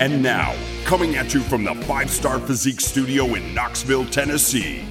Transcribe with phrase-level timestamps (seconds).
[0.00, 4.82] And now, coming at you from the Five Starr Physique Studio in Knoxville, Tennessee,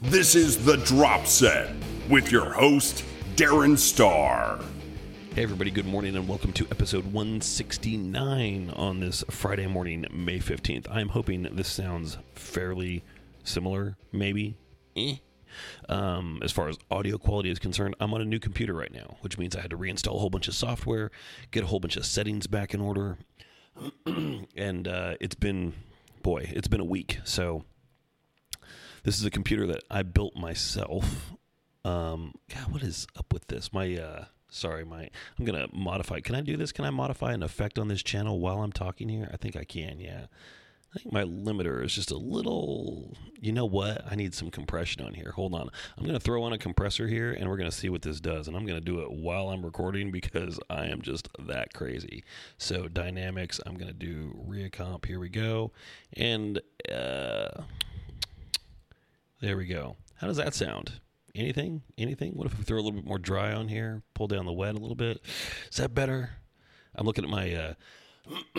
[0.00, 1.72] this is The Drop Set
[2.10, 3.04] with your host,
[3.36, 4.58] Darren Starr.
[5.36, 10.90] Hey, everybody, good morning and welcome to episode 169 on this Friday morning, May 15th.
[10.90, 13.04] I'm hoping this sounds fairly
[13.44, 14.56] similar, maybe.
[14.96, 15.18] Eh.
[15.88, 19.18] Um, as far as audio quality is concerned, I'm on a new computer right now,
[19.20, 21.12] which means I had to reinstall a whole bunch of software,
[21.52, 23.18] get a whole bunch of settings back in order,
[24.56, 25.74] and uh, it's been,
[26.22, 27.18] boy, it's been a week.
[27.24, 27.64] So
[29.04, 31.32] this is a computer that I built myself.
[31.84, 33.72] Um, God, what is up with this?
[33.72, 36.20] My, uh, sorry, my, I'm gonna modify.
[36.20, 36.72] Can I do this?
[36.72, 39.28] Can I modify an effect on this channel while I'm talking here?
[39.32, 39.98] I think I can.
[39.98, 40.26] Yeah.
[40.94, 43.16] I think my limiter is just a little.
[43.40, 44.04] You know what?
[44.10, 45.32] I need some compression on here.
[45.32, 45.70] Hold on.
[45.96, 48.20] I'm going to throw on a compressor here and we're going to see what this
[48.20, 48.46] does.
[48.46, 52.24] And I'm going to do it while I'm recording because I am just that crazy.
[52.58, 55.06] So, dynamics, I'm going to do ReaComp.
[55.06, 55.72] Here we go.
[56.16, 56.60] And
[56.92, 57.62] uh,
[59.40, 59.96] there we go.
[60.16, 61.00] How does that sound?
[61.34, 61.82] Anything?
[61.96, 62.34] Anything?
[62.34, 64.02] What if we throw a little bit more dry on here?
[64.12, 65.22] Pull down the wet a little bit?
[65.70, 66.30] Is that better?
[66.94, 67.52] I'm looking at my.
[67.54, 67.74] Uh,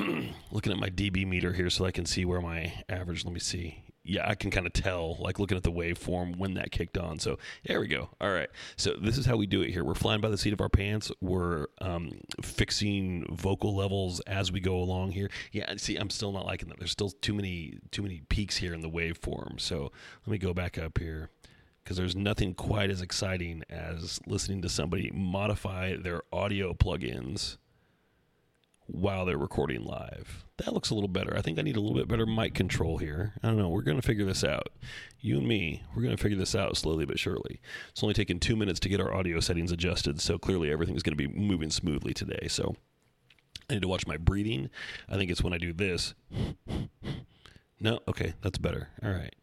[0.51, 3.39] looking at my dB meter here so I can see where my average, let me
[3.39, 3.83] see.
[4.05, 7.19] Yeah, I can kind of tell, like looking at the waveform when that kicked on.
[7.19, 8.09] So there we go.
[8.19, 8.49] All right.
[8.75, 9.85] So this is how we do it here.
[9.85, 11.09] We're flying by the seat of our pants.
[11.21, 15.29] We're um, fixing vocal levels as we go along here.
[15.53, 16.79] Yeah, see, I'm still not liking that.
[16.79, 19.61] There's still too many too many peaks here in the waveform.
[19.61, 19.93] So
[20.25, 21.29] let me go back up here
[21.81, 27.55] because there's nothing quite as exciting as listening to somebody modify their audio plugins
[28.87, 30.45] while they're recording live.
[30.57, 31.35] That looks a little better.
[31.35, 33.33] I think I need a little bit better mic control here.
[33.41, 33.69] I don't know.
[33.69, 34.69] We're going to figure this out.
[35.19, 37.59] You and me, we're going to figure this out slowly but surely.
[37.89, 41.17] It's only taken two minutes to get our audio settings adjusted, so clearly everything's going
[41.17, 42.47] to be moving smoothly today.
[42.49, 42.75] So
[43.69, 44.69] I need to watch my breathing.
[45.09, 46.13] I think it's when I do this.
[47.79, 48.89] No, okay, that's better.
[49.01, 49.33] All right.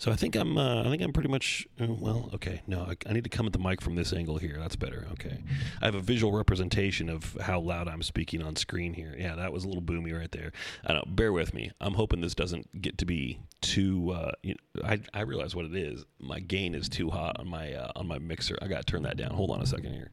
[0.00, 2.96] So I think I'm uh, I think I'm pretty much uh, well okay no I,
[3.06, 5.42] I, need to come at the mic from this angle here that's better okay.
[5.82, 9.52] I have a visual representation of how loud I'm speaking on screen here yeah that
[9.52, 10.52] was a little boomy right there.
[10.86, 14.54] I know bear with me I'm hoping this doesn't get to be too uh, you
[14.74, 17.92] know, I I realize what it is my gain is too hot on my uh,
[17.94, 20.10] on my mixer I got to turn that down hold on a second here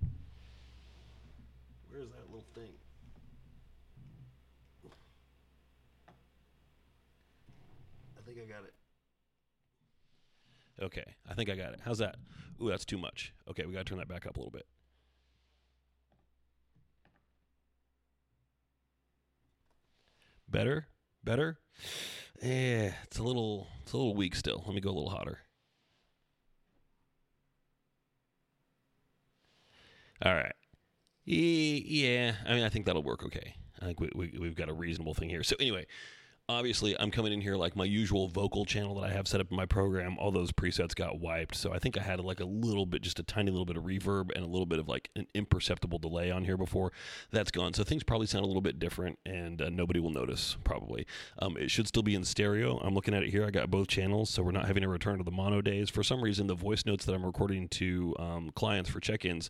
[1.90, 2.74] where's that little thing
[8.18, 8.74] I think I got it
[10.82, 11.80] Okay, I think I got it.
[11.84, 12.16] How's that?
[12.62, 13.34] Ooh, that's too much.
[13.50, 14.66] Okay, we got to turn that back up a little bit.
[20.50, 20.88] Better?
[21.24, 21.60] Better?
[22.42, 24.64] Yeah, it's a little it's a little weak still.
[24.66, 25.40] Let me go a little hotter.
[30.24, 30.54] All right.
[31.26, 33.56] Yeah, I mean, I think that'll work okay.
[33.82, 35.44] I think we, we, we've got a reasonable thing here.
[35.44, 35.86] So, anyway,
[36.50, 39.52] obviously I'm coming in here like my usual vocal channel that I have set up
[39.52, 40.18] in my program.
[40.18, 43.20] All those presets got wiped, so I think I had like a little bit, just
[43.20, 46.32] a tiny little bit of reverb and a little bit of like an imperceptible delay
[46.32, 46.94] on here before.
[47.32, 50.56] That's gone, so things probably sound a little bit different, and uh, nobody will notice
[50.64, 51.06] probably.
[51.40, 52.78] Um, it should still be in stereo.
[52.78, 53.46] I'm looking at it here.
[53.46, 55.90] I got both channels, so we're not having a return to the mono days.
[55.90, 59.50] For some reason, the voice notes that I'm recording to um, clients for check-ins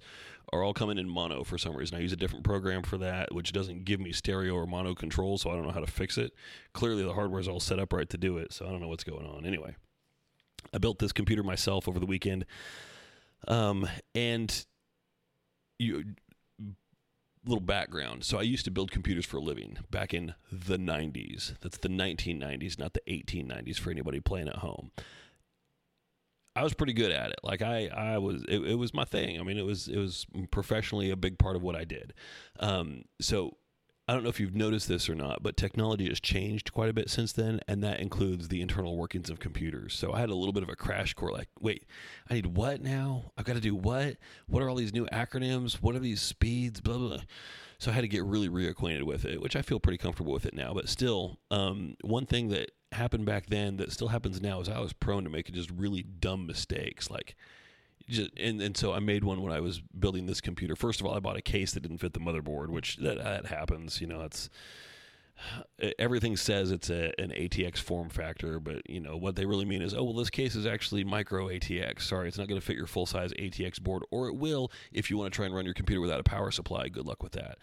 [0.54, 1.98] are all coming in mono for some reason.
[1.98, 5.38] I use a different program for that, which doesn't give me stereo or mono control,
[5.38, 6.34] so I don't know how to fix it.
[6.88, 8.88] Clearly, the hardware is all set up right to do it, so I don't know
[8.88, 9.46] what's going on.
[9.46, 9.76] Anyway,
[10.74, 12.46] I built this computer myself over the weekend,
[13.50, 14.66] um, and
[15.80, 16.06] you
[17.46, 18.24] little background.
[18.24, 21.60] So I used to build computers for a living back in the 90s.
[21.60, 24.92] That's the 1990s, not the 1890s for anybody playing at home.
[26.56, 27.40] I was pretty good at it.
[27.44, 29.42] Like I, I was, it, it, was my thing.
[29.42, 32.14] I mean, it was, it was professionally a big part of what I did.
[32.62, 33.58] Um, so
[34.08, 36.94] I don't know if you've noticed this or not, but technology has changed quite a
[36.94, 39.94] bit since then, and that includes the internal workings of computers.
[39.94, 41.34] So I had a little bit of a crash course.
[41.34, 41.86] Like, wait,
[42.30, 43.32] I need what now?
[43.38, 44.16] I've got to do what?
[44.48, 45.82] What are all these new acronyms?
[45.82, 46.80] What are these speeds?
[46.80, 47.08] Blah blah.
[47.10, 47.22] blah.
[47.80, 50.46] So I had to get really reacquainted with it, which I feel pretty comfortable with
[50.46, 50.74] it now.
[50.74, 54.80] But still, um, one thing that happened back then that still happens now is I
[54.80, 57.12] was prone to making just really dumb mistakes.
[57.12, 57.36] Like,
[58.10, 60.76] just, and and so I made one when I was building this computer.
[60.76, 63.48] First of all, I bought a case that didn't fit the motherboard, which that, that
[63.48, 64.00] happens.
[64.02, 64.50] You know, it's
[66.00, 69.82] everything says it's a, an ATX form factor, but you know what they really mean
[69.82, 72.02] is, oh well, this case is actually micro ATX.
[72.02, 75.10] Sorry, it's not going to fit your full size ATX board, or it will if
[75.10, 76.88] you want to try and run your computer without a power supply.
[76.90, 77.60] Good luck with that.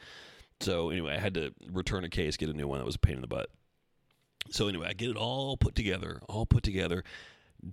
[0.60, 2.78] So anyway, I had to return a case, get a new one.
[2.78, 3.50] That was a pain in the butt.
[4.50, 7.02] So anyway, I get it all put together, all put together.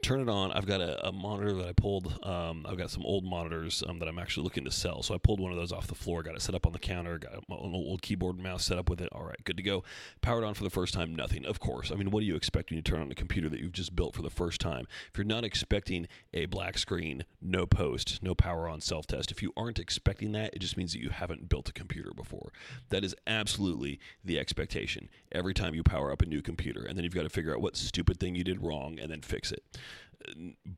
[0.01, 0.51] Turn it on.
[0.51, 2.23] I've got a, a monitor that I pulled.
[2.23, 5.03] Um, I've got some old monitors um, that I'm actually looking to sell.
[5.03, 6.79] So I pulled one of those off the floor, got it set up on the
[6.79, 9.09] counter, got an old keyboard and mouse set up with it.
[9.11, 9.83] All right, good to go.
[10.21, 11.45] Powered on for the first time, nothing.
[11.45, 11.91] Of course.
[11.91, 13.95] I mean, what do you expect when you turn on a computer that you've just
[13.95, 14.87] built for the first time?
[15.11, 19.41] If you're not expecting a black screen, no post, no power on self test, if
[19.41, 22.51] you aren't expecting that, it just means that you haven't built a computer before.
[22.89, 26.83] That is absolutely the expectation every time you power up a new computer.
[26.83, 29.21] And then you've got to figure out what stupid thing you did wrong and then
[29.21, 29.63] fix it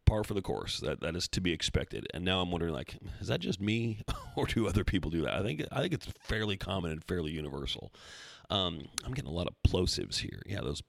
[0.05, 0.79] par for the course.
[0.79, 2.07] That that is to be expected.
[2.13, 4.01] And now I'm wondering, like, is that just me,
[4.35, 5.33] or do other people do that?
[5.33, 7.93] I think I think it's fairly common and fairly universal.
[8.49, 10.41] Um, I'm getting a lot of plosives here.
[10.45, 10.81] Yeah, those.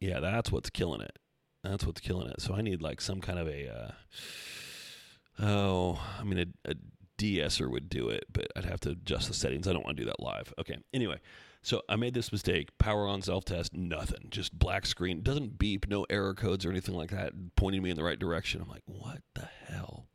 [0.00, 1.18] Yeah, that's what's killing it.
[1.62, 2.40] That's what's killing it.
[2.40, 3.68] So I need like some kind of a.
[3.68, 6.74] Uh, oh, I mean a, a
[7.18, 9.68] de-esser would do it, but I'd have to adjust the settings.
[9.68, 10.54] I don't want to do that live.
[10.58, 10.78] Okay.
[10.94, 11.20] Anyway,
[11.62, 12.76] so I made this mistake.
[12.78, 14.28] Power on self test, nothing.
[14.30, 15.22] Just black screen.
[15.22, 18.60] Doesn't beep, no error codes or anything like that, pointing me in the right direction.
[18.60, 20.06] I'm like, what the hell?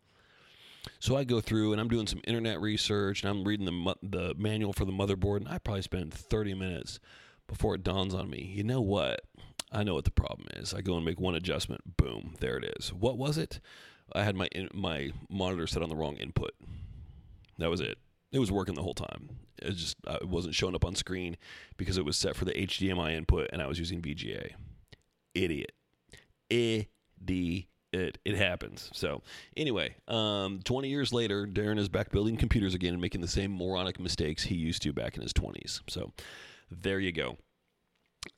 [1.00, 4.34] So I go through and I'm doing some internet research and I'm reading the the
[4.38, 7.00] manual for the motherboard and I probably spend 30 minutes
[7.48, 8.52] before it dawns on me.
[8.56, 9.22] You know what?
[9.72, 10.74] I know what the problem is.
[10.74, 11.98] I go and make one adjustment.
[11.98, 12.94] Boom, there it is.
[12.94, 13.60] What was it?
[14.14, 16.52] I had my my monitor set on the wrong input.
[17.58, 17.98] That was it.
[18.32, 19.30] It was working the whole time.
[19.62, 21.38] It just uh, it wasn't showing up on screen
[21.78, 24.52] because it was set for the HDMI input and I was using VGA.
[25.34, 25.72] Idiot.
[26.50, 27.68] Idiot.
[27.94, 28.90] It, it happens.
[28.94, 29.22] So,
[29.56, 33.56] anyway, um, 20 years later, Darren is back building computers again and making the same
[33.56, 35.80] moronic mistakes he used to back in his 20s.
[35.88, 36.12] So,
[36.70, 37.38] there you go.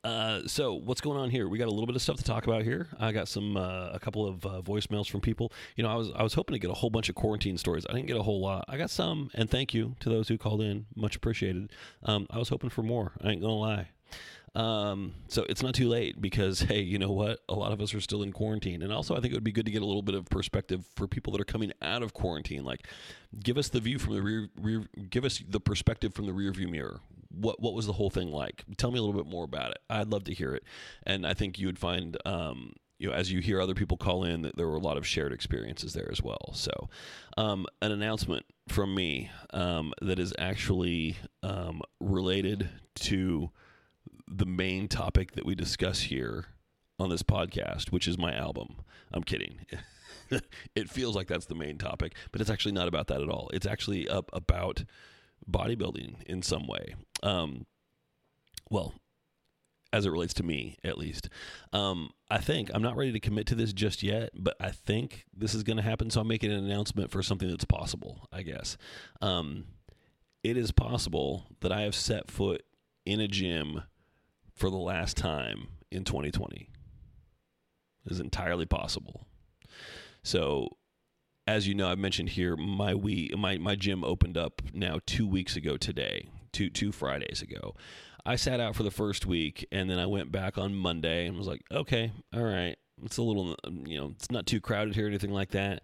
[0.03, 1.47] Uh, so what's going on here?
[1.47, 2.87] We got a little bit of stuff to talk about here.
[2.99, 5.51] I got some uh, a couple of uh, voicemails from people.
[5.75, 7.85] You know, I was I was hoping to get a whole bunch of quarantine stories.
[7.89, 8.65] I didn't get a whole lot.
[8.67, 10.85] I got some, and thank you to those who called in.
[10.95, 11.71] Much appreciated.
[12.03, 13.13] Um, I was hoping for more.
[13.23, 13.89] I ain't gonna lie.
[14.57, 17.39] Um, so it's not too late because hey, you know what?
[17.47, 19.51] A lot of us are still in quarantine, and also I think it would be
[19.51, 22.13] good to get a little bit of perspective for people that are coming out of
[22.13, 22.65] quarantine.
[22.65, 22.87] Like,
[23.43, 26.51] give us the view from the rear, rear give us the perspective from the rear
[26.51, 28.63] view mirror what what was the whole thing like?
[28.77, 29.79] Tell me a little bit more about it.
[29.89, 30.63] I'd love to hear it,
[31.03, 32.17] and I think you would find.
[32.25, 34.97] Um, you know, as you hear other people call in, that there were a lot
[34.97, 36.49] of shared experiences there as well.
[36.53, 36.89] So,
[37.37, 43.51] um, an announcement from me um, that is actually um, related to
[44.27, 46.45] the main topic that we discuss here
[46.99, 48.77] on this podcast, which is my album.
[49.13, 49.65] I'm kidding.
[50.75, 53.49] it feels like that's the main topic, but it's actually not about that at all.
[53.53, 54.83] It's actually up about
[55.49, 56.95] bodybuilding in some way.
[57.23, 57.65] Um,
[58.69, 58.93] well,
[59.93, 61.29] as it relates to me, at least.
[61.71, 65.25] Um, I think I'm not ready to commit to this just yet, but I think
[65.33, 66.09] this is going to happen.
[66.09, 68.77] So I'm making an announcement for something that's possible, I guess.
[69.21, 69.65] Um,
[70.43, 72.63] it is possible that I have set foot
[73.05, 73.83] in a gym
[74.57, 76.69] for the last time in 2020.
[78.07, 79.27] is entirely possible.
[80.23, 80.77] So
[81.45, 85.25] as you know, I've mentioned here, my we my my gym opened up now two
[85.25, 87.75] weeks ago today, two two Fridays ago.
[88.25, 91.37] I sat out for the first week, and then I went back on Monday and
[91.37, 93.55] was like, okay, all right, it's a little,
[93.85, 95.81] you know, it's not too crowded here, or anything like that.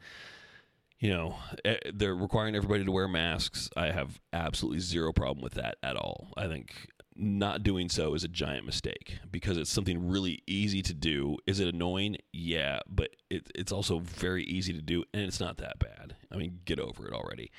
[0.99, 3.69] You know, eh, they're requiring everybody to wear masks.
[3.77, 6.33] I have absolutely zero problem with that at all.
[6.35, 10.93] I think not doing so is a giant mistake because it's something really easy to
[10.93, 11.37] do.
[11.47, 12.17] Is it annoying?
[12.31, 16.15] Yeah, but it, it's also very easy to do, and it's not that bad.
[16.31, 17.51] I mean, get over it already.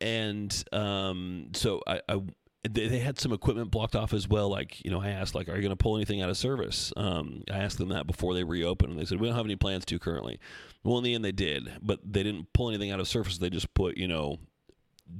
[0.00, 2.20] And um, so I, I
[2.68, 4.48] they, had some equipment blocked off as well.
[4.48, 6.92] Like, you know, I asked, like, are you going to pull anything out of service?
[6.96, 9.56] Um, I asked them that before they reopened, and they said, we don't have any
[9.56, 10.38] plans to currently.
[10.84, 13.38] Well, in the end, they did, but they didn't pull anything out of service.
[13.38, 14.38] They just put, you know,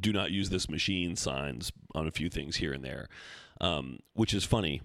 [0.00, 3.08] do not use this machine signs on a few things here and there,
[3.60, 4.80] um, which is funny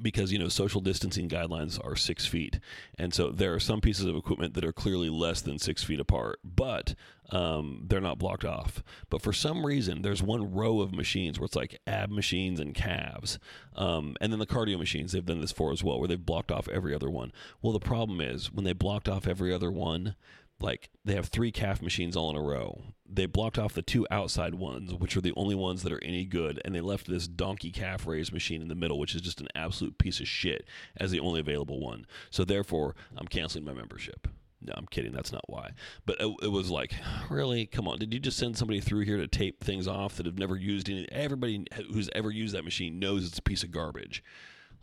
[0.00, 2.58] because you know social distancing guidelines are six feet.
[2.98, 6.00] And so there are some pieces of equipment that are clearly less than six feet
[6.00, 6.94] apart but
[7.30, 8.82] um, they're not blocked off.
[9.08, 12.74] But for some reason there's one row of machines where it's like ab machines and
[12.74, 13.38] calves
[13.76, 15.12] um, and then the cardio machines.
[15.12, 17.32] They've done this for as well where they've blocked off every other one.
[17.62, 20.16] Well the problem is when they blocked off every other one
[20.60, 22.82] like they have three calf machines all in a row.
[23.06, 26.24] They blocked off the two outside ones, which are the only ones that are any
[26.24, 29.40] good, and they left this donkey calf raise machine in the middle, which is just
[29.40, 32.06] an absolute piece of shit, as the only available one.
[32.30, 34.26] So therefore, I'm canceling my membership.
[34.64, 35.12] No, I'm kidding.
[35.12, 35.72] That's not why.
[36.06, 36.94] But it, it, was like,
[37.30, 37.66] really?
[37.66, 37.98] Come on.
[37.98, 40.88] Did you just send somebody through here to tape things off that have never used
[40.88, 41.06] any?
[41.12, 44.24] Everybody who's ever used that machine knows it's a piece of garbage.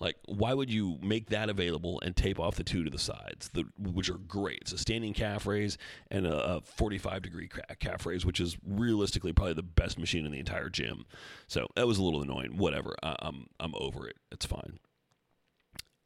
[0.01, 3.51] Like, why would you make that available and tape off the two to the sides,
[3.53, 4.57] the, which are great?
[4.61, 5.77] It's a standing calf raise
[6.09, 7.47] and a, a 45 degree
[7.79, 11.05] calf raise, which is realistically probably the best machine in the entire gym.
[11.45, 12.57] So that was a little annoying.
[12.57, 12.95] Whatever.
[13.03, 14.15] I, I'm I'm over it.
[14.31, 14.79] It's fine.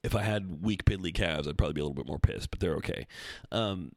[0.04, 2.60] If I had weak piddly calves, I'd probably be a little bit more pissed, but
[2.60, 3.08] they're okay.
[3.54, 3.94] Um,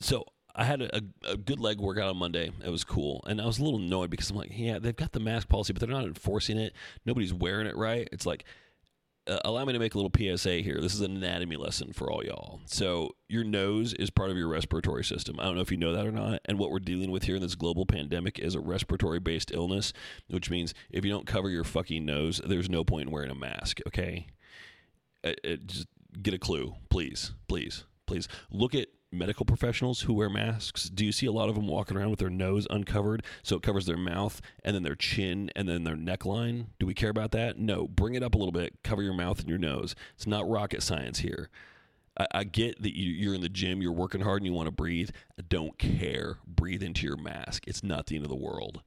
[0.00, 0.24] so
[0.58, 2.50] I had a, a, good leg workout on Monday.
[2.64, 5.12] It was cool, and I was a little annoyed because I'm like, yeah, they've got
[5.12, 6.74] the mask policy, but they're not enforcing it.
[7.06, 8.08] Nobody's wearing it right.
[8.10, 8.44] It's like,
[9.28, 10.80] uh, allow me to make a little PSA here.
[10.80, 12.60] This is an anatomy lesson for all y'all.
[12.66, 15.38] So your nose is part of your respiratory system.
[15.38, 16.40] I don't know if you know that or not.
[16.46, 19.92] And what we're dealing with here in this global pandemic is a respiratory based illness,
[20.28, 23.34] which means if you don't cover your fucking nose, there's no point in wearing a
[23.34, 23.80] mask.
[23.86, 24.26] Okay,
[25.22, 25.86] it, it, just
[26.20, 28.28] get a clue, please, please, please.
[28.50, 31.96] Look at medical professionals who wear masks, do you see a lot of them walking
[31.96, 35.68] around with their nose uncovered so it covers their mouth and then their chin and
[35.68, 36.66] then their neckline?
[36.78, 37.58] Do we care about that?
[37.58, 37.88] No.
[37.88, 39.94] Bring it up a little bit, cover your mouth and your nose.
[40.14, 41.48] It's not rocket science here.
[42.18, 44.66] I, I get that you, are in the gym, you're working hard, and you want
[44.66, 45.10] to breathe.
[45.38, 46.38] I don't care.
[46.46, 47.66] Breathe into your mask.
[47.66, 48.82] It's not the end of the world.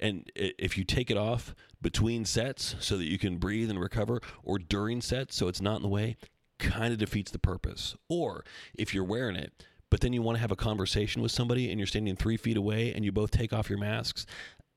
[0.00, 4.20] And if you take it off between sets so that you can breathe and recover,
[4.44, 6.16] or during sets so it's not in the way,
[6.58, 7.96] kind of defeats the purpose.
[8.08, 9.52] Or if you're wearing it,
[9.90, 12.56] but then you want to have a conversation with somebody and you're standing three feet
[12.56, 14.26] away and you both take off your masks,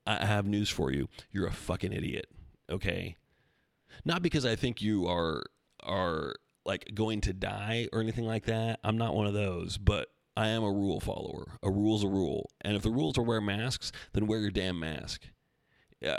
[0.06, 1.10] I have news for you.
[1.32, 2.28] You're a fucking idiot.
[2.70, 3.18] Okay.
[4.06, 5.44] Not because I think you are
[5.84, 6.36] are
[6.66, 8.80] like going to die or anything like that.
[8.84, 11.58] I'm not one of those, but I am a rule follower.
[11.64, 12.50] A rule's a rule.
[12.62, 15.24] And if the rules are wear masks, then wear your damn mask.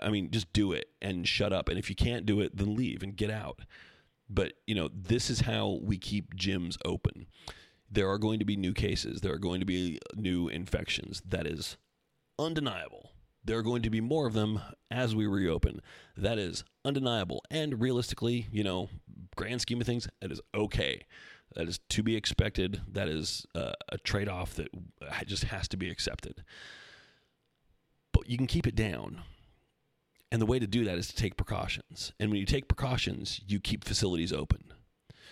[0.02, 1.68] I mean, just do it and shut up.
[1.68, 3.60] And if you can't do it, then leave and get out.
[4.32, 7.26] But, you know, this is how we keep gyms open.
[7.90, 11.22] There are going to be new cases, there are going to be new infections.
[11.26, 11.76] That is
[12.38, 13.10] undeniable.
[13.44, 14.60] There are going to be more of them
[14.90, 15.80] as we reopen.
[16.16, 17.42] That is undeniable.
[17.50, 18.88] And realistically, you know,
[19.36, 21.04] grand scheme of things, that is okay.
[21.54, 22.80] That is to be expected.
[22.88, 24.68] That is uh, a trade off that
[25.26, 26.44] just has to be accepted.
[28.12, 29.22] But you can keep it down.
[30.32, 32.14] And the way to do that is to take precautions.
[32.18, 34.64] And when you take precautions, you keep facilities open.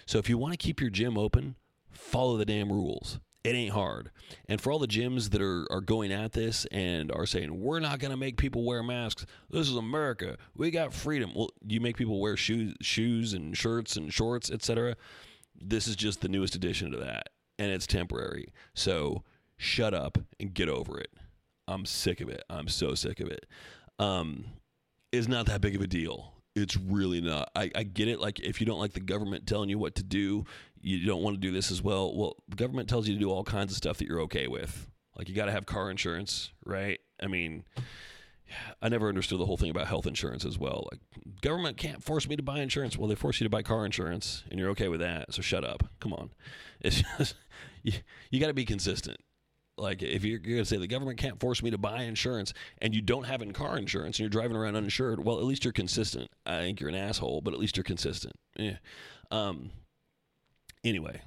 [0.05, 1.57] So if you want to keep your gym open,
[1.91, 3.19] follow the damn rules.
[3.43, 4.11] It ain't hard.
[4.47, 7.81] And for all the gyms that are, are going at this and are saying, we're
[7.81, 10.37] not going to make people wear masks, this is America.
[10.55, 11.33] We got freedom.
[11.35, 14.97] Well, you make people wear shoes, shoes and shirts and shorts, etc.
[15.59, 17.31] This is just the newest addition to that.
[17.59, 18.53] And it's temporary.
[18.75, 19.23] So
[19.57, 21.11] shut up and get over it.
[21.67, 22.43] I'm sick of it.
[22.51, 23.47] I'm so sick of it.
[23.99, 24.45] Um,
[25.13, 26.35] is not that big of a deal.
[26.55, 27.51] It's really not.
[27.55, 28.21] I, I get it.
[28.21, 30.45] Like, if you don't like the government telling you what to do,
[30.81, 32.15] you don't want to do this as well.
[32.17, 34.89] Well, the government tells you to do all kinds of stuff that you're okay with.
[35.17, 36.99] Like, you got to have car insurance, right?
[37.23, 37.65] I mean,
[38.83, 40.89] I never understood the whole thing about health insurance as well.
[40.91, 41.01] Like,
[41.41, 42.97] government can't force me to buy insurance.
[42.97, 45.33] Well, they force you to buy car insurance, and you're okay with that.
[45.33, 45.89] So shut up.
[46.01, 46.31] Come on.
[46.81, 47.35] It's just
[47.83, 47.93] you,
[48.31, 49.19] you got to be consistent.
[49.81, 52.95] Like if you're, going to say the government can't force me to buy insurance and
[52.95, 55.73] you don't have in car insurance and you're driving around uninsured, well, at least you're
[55.73, 56.31] consistent.
[56.47, 58.35] I think you're an asshole, but at least you're consistent.
[58.57, 58.77] Yeah.
[59.31, 59.71] Um,
[60.85, 61.23] anyway,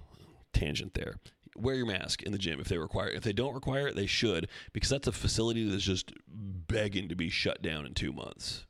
[0.53, 1.17] tangent there.
[1.55, 3.15] Wear your mask in the gym if they require it.
[3.15, 7.15] If they don't require it, they should because that's a facility that's just begging to
[7.15, 8.65] be shut down in two months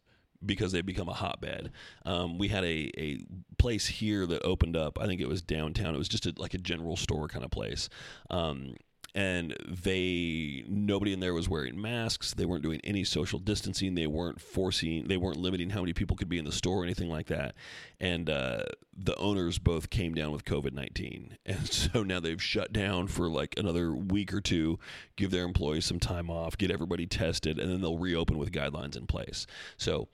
[0.46, 1.72] because they've become a hotbed.
[2.06, 3.20] Um, we had a, a
[3.58, 5.00] place here that opened up.
[5.00, 5.96] I think it was downtown.
[5.96, 7.90] It was just a, like a general store kind of place.
[8.30, 8.76] Um,
[9.16, 12.34] and they nobody in there was wearing masks.
[12.34, 13.94] They weren't doing any social distancing.
[13.94, 16.84] They weren't forcing they weren't limiting how many people could be in the store or
[16.84, 17.56] anything like that.
[18.00, 18.64] And uh,
[18.96, 23.56] the owners both came down with covid-19 and so now they've shut down for like
[23.58, 24.80] another week or two
[25.16, 28.98] give their employees some time off get everybody tested and then they'll reopen with guidelines
[28.98, 29.46] in place.
[29.78, 30.10] So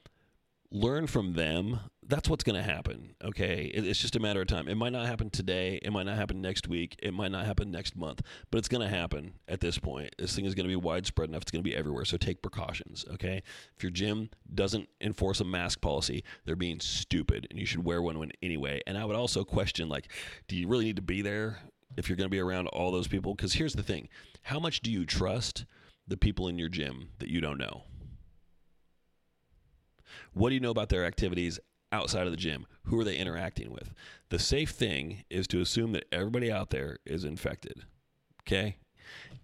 [0.71, 1.79] learn from them
[2.09, 3.15] that's what's going to happen.
[3.23, 3.71] Okay.
[3.73, 4.67] It's just a matter of time.
[4.67, 5.79] It might not happen today.
[5.81, 6.95] It might not happen next week.
[7.01, 10.15] It might not happen next month, but it's going to happen at this point.
[10.17, 11.43] This thing is going to be widespread enough.
[11.43, 12.05] It's going to be everywhere.
[12.05, 13.05] So take precautions.
[13.13, 13.43] Okay.
[13.77, 18.01] If your gym doesn't enforce a mask policy, they're being stupid and you should wear
[18.01, 18.81] one anyway.
[18.87, 20.11] And I would also question like,
[20.47, 21.59] do you really need to be there
[21.95, 23.35] if you're going to be around all those people?
[23.35, 24.09] Because here's the thing
[24.41, 25.65] how much do you trust
[26.07, 27.83] the people in your gym that you don't know?
[30.33, 31.59] What do you know about their activities
[31.91, 32.65] outside of the gym?
[32.85, 33.93] Who are they interacting with?
[34.29, 37.83] The safe thing is to assume that everybody out there is infected.
[38.43, 38.77] Okay?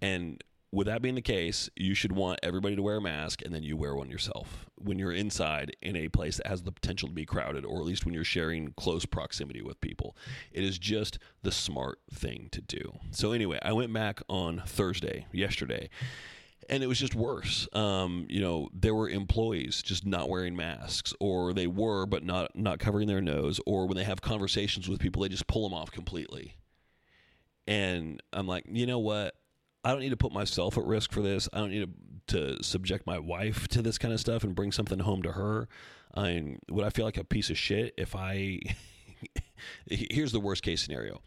[0.02, 0.44] And
[0.76, 3.64] with that being the case, you should want everybody to wear a mask and then
[3.64, 7.16] you wear one yourself when you're inside in a place that has the potential to
[7.16, 10.18] be crowded, or at least when you're sharing close proximity with people.
[10.52, 13.00] It is just the smart thing to do.
[13.12, 15.90] So, anyway, I went back on Thursday, yesterday,
[16.70, 17.68] and it was just worse.
[17.74, 22.56] Um, you know, there were employees just not wearing masks, or they were but not
[22.56, 25.78] not covering their nose, or when they have conversations with people, they just pull them
[25.78, 26.56] off completely.
[27.68, 29.36] And I'm like, you know what?
[29.84, 31.48] I don't need to put myself at risk for this.
[31.54, 31.88] I don't need
[32.28, 35.32] to, to subject my wife to this kind of stuff and bring something home to
[35.34, 35.68] her.
[36.14, 38.62] I mean, would I feel like a piece of shit if I
[39.90, 41.22] here's the worst case scenario.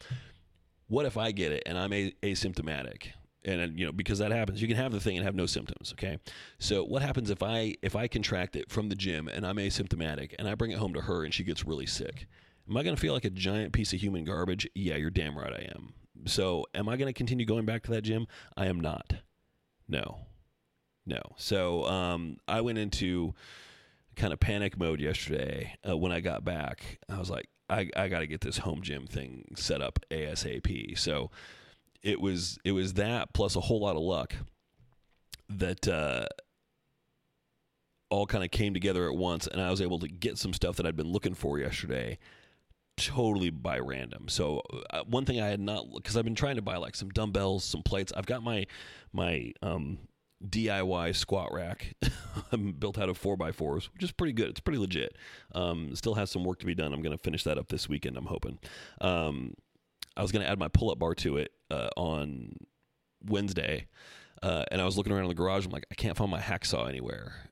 [0.89, 3.13] What if I get it and I'm a- asymptomatic?
[3.49, 5.93] And you know because that happens, you can have the thing and have no symptoms.
[5.95, 6.19] Okay,
[6.59, 10.35] so what happens if I if I contract it from the gym and I'm asymptomatic
[10.39, 12.27] and I bring it home to her and she gets really sick?
[12.69, 14.69] Am I going to feel like a giant piece of human garbage?
[14.75, 15.95] Yeah, you're damn right I am.
[16.27, 18.27] So, am I going to continue going back to that gym?
[18.57, 19.15] I am not.
[19.89, 20.19] No,
[21.07, 21.21] no.
[21.37, 23.35] So, um, I went into
[24.17, 26.99] kind of panic mode yesterday uh, when I got back.
[27.09, 30.99] I was like, I, I got to get this home gym thing set up ASAP.
[30.99, 31.31] So,
[32.03, 34.35] it was it was that plus a whole lot of luck
[35.49, 36.27] that uh,
[38.11, 40.77] all kind of came together at once, and I was able to get some stuff
[40.77, 42.19] that I'd been looking for yesterday
[42.99, 44.29] totally by random.
[44.29, 47.09] So uh, one thing I had not because I've been trying to buy like some
[47.11, 48.13] dumbbells, some plates.
[48.15, 48.67] I've got my
[49.13, 49.99] my um,
[50.47, 51.95] DIY squat rack
[52.79, 54.51] built out of four by fours, which is pretty good.
[54.51, 55.17] It's pretty legit.
[55.55, 56.93] Um, still has some work to be done.
[56.93, 58.17] I'm going to finish that up this weekend.
[58.17, 58.59] I'm hoping.
[59.01, 59.55] Um,
[60.19, 62.57] I was going to add my pull up bar to it uh, on
[63.25, 63.87] Wednesday.
[64.43, 65.65] Uh, and I was looking around in the garage.
[65.65, 67.51] I'm like, I can't find my hacksaw anywhere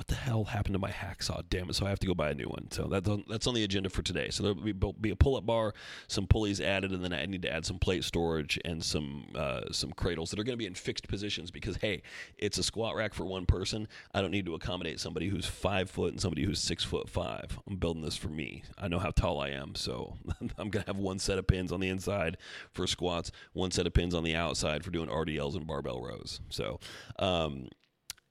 [0.00, 1.42] what the hell happened to my hacksaw?
[1.50, 1.74] Damn it.
[1.74, 2.70] So i have to go buy a new one.
[2.70, 4.30] So that's on, that's on the agenda for today.
[4.30, 5.74] So there'll be, a pull-up bar
[6.08, 9.70] some pulleys added and then i need to add some plate storage and some uh,
[9.72, 12.00] some cradles that are going to be in fixed positions because hey
[12.38, 13.86] it's a squat rack for one person.
[14.14, 17.58] I don't need to accommodate somebody who's five foot and somebody who's six foot five.
[17.68, 18.62] I'm building this for me.
[18.78, 21.72] I know how tall i am so i'm going to have one set of pins
[21.72, 22.38] on the inside
[22.72, 26.40] for squats one set of pins on the outside for doing rdls and barbell rows.
[26.48, 26.80] So
[27.18, 27.68] um,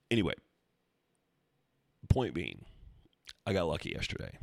[0.10, 0.34] anyway
[2.10, 2.66] point being,
[3.46, 4.38] I got lucky yesterday.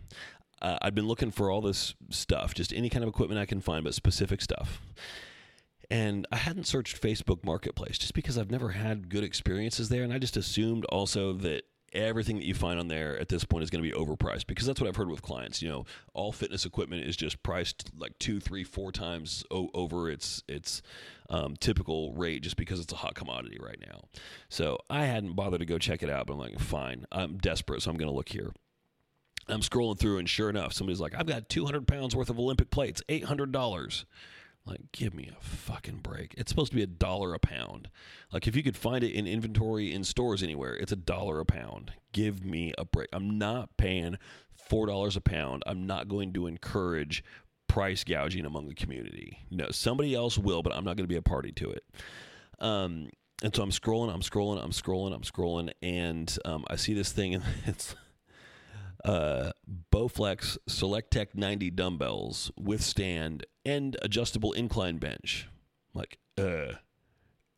[0.62, 3.60] Uh, I'd been looking for all this stuff, just any kind of equipment I can
[3.60, 4.80] find, but specific stuff.
[5.90, 10.02] And I hadn't searched Facebook Marketplace just because I've never had good experiences there.
[10.02, 13.64] And I just assumed also that everything that you find on there at this point
[13.64, 15.62] is going to be overpriced because that's what I've heard with clients.
[15.62, 20.10] You know, all fitness equipment is just priced like two, three, four times o- over
[20.10, 20.82] its its
[21.30, 24.02] um, typical rate just because it's a hot commodity right now.
[24.48, 27.82] So I hadn't bothered to go check it out, but I'm like, fine, I'm desperate,
[27.82, 28.52] so I'm going to look here.
[29.48, 32.70] I'm scrolling through, and sure enough, somebody's like, I've got 200 pounds worth of Olympic
[32.70, 34.04] plates, $800.
[34.66, 36.34] Like, give me a fucking break.
[36.36, 37.88] It's supposed to be a dollar a pound.
[38.32, 41.44] Like, if you could find it in inventory in stores anywhere, it's a dollar a
[41.44, 41.92] pound.
[42.12, 43.08] Give me a break.
[43.12, 44.18] I'm not paying
[44.68, 45.62] $4 a pound.
[45.66, 47.22] I'm not going to encourage
[47.68, 49.38] price gouging among the community.
[49.50, 51.84] No, somebody else will, but I'm not going to be a party to it.
[52.58, 53.10] Um,
[53.42, 57.12] and so I'm scrolling, I'm scrolling, I'm scrolling, I'm scrolling, and um, I see this
[57.12, 57.94] thing, and it's
[59.04, 59.52] uh,
[59.92, 65.48] Bowflex SelectTech 90 dumbbells with stand and adjustable incline bench.
[65.94, 66.74] I'm like, uh,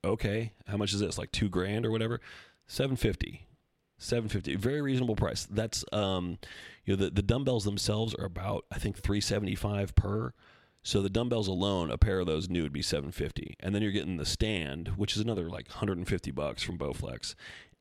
[0.04, 1.18] okay, how much is this?
[1.18, 2.20] Like two grand or whatever?
[2.66, 3.46] 750.
[3.98, 6.38] 750 very reasonable price that's um
[6.84, 10.32] you know the, the dumbbells themselves are about i think 375 per
[10.84, 13.90] so the dumbbells alone a pair of those new would be 750 and then you're
[13.90, 17.34] getting the stand which is another like 150 bucks from bowflex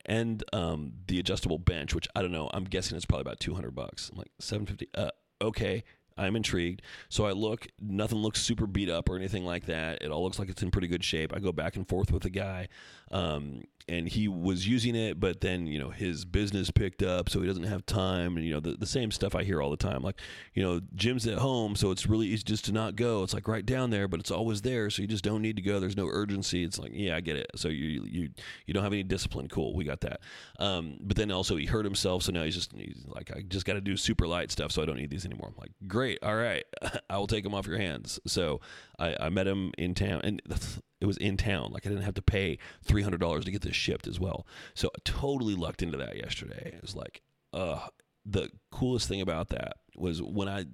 [0.05, 2.49] and um, the adjustable bench, which I don't know.
[2.53, 4.10] I'm guessing it's probably about 200 bucks.
[4.10, 4.89] I'm like 750.
[4.95, 5.83] Uh, okay.
[6.17, 6.81] I'm intrigued.
[7.10, 10.01] So I look, nothing looks super beat up or anything like that.
[10.01, 11.33] It all looks like it's in pretty good shape.
[11.36, 12.69] I go back and forth with the guy.
[13.12, 17.39] Um, and he was using it, but then you know his business picked up, so
[17.39, 18.36] he doesn't have time.
[18.36, 20.20] And you know the, the same stuff I hear all the time, like
[20.54, 23.24] you know gym's at home, so it's really easy just to not go.
[23.24, 25.62] It's like right down there, but it's always there, so you just don't need to
[25.62, 25.80] go.
[25.80, 26.63] There's no urgency.
[26.63, 27.48] It's like yeah, I get it.
[27.56, 28.30] So you you
[28.65, 29.48] you don't have any discipline.
[29.48, 30.20] Cool, we got that.
[30.60, 33.65] Um, but then also he hurt himself, so now he's just he's like I just
[33.65, 35.48] got to do super light stuff, so I don't need these anymore.
[35.50, 36.65] I'm like great, all right,
[37.10, 38.20] I will take them off your hands.
[38.28, 38.60] So
[39.00, 40.41] I, I met him in town, and
[40.99, 41.71] it was in town.
[41.71, 44.45] Like I didn't have to pay three hundred dollars to get this shipped as well.
[44.73, 46.73] So I totally lucked into that yesterday.
[46.75, 47.21] It was like,
[47.53, 47.88] uh,
[48.25, 50.65] the coolest thing about that was when I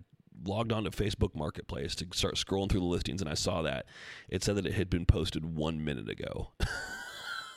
[0.45, 3.86] logged on to Facebook Marketplace to start scrolling through the listings, and I saw that
[4.29, 6.51] it said that it had been posted one minute ago.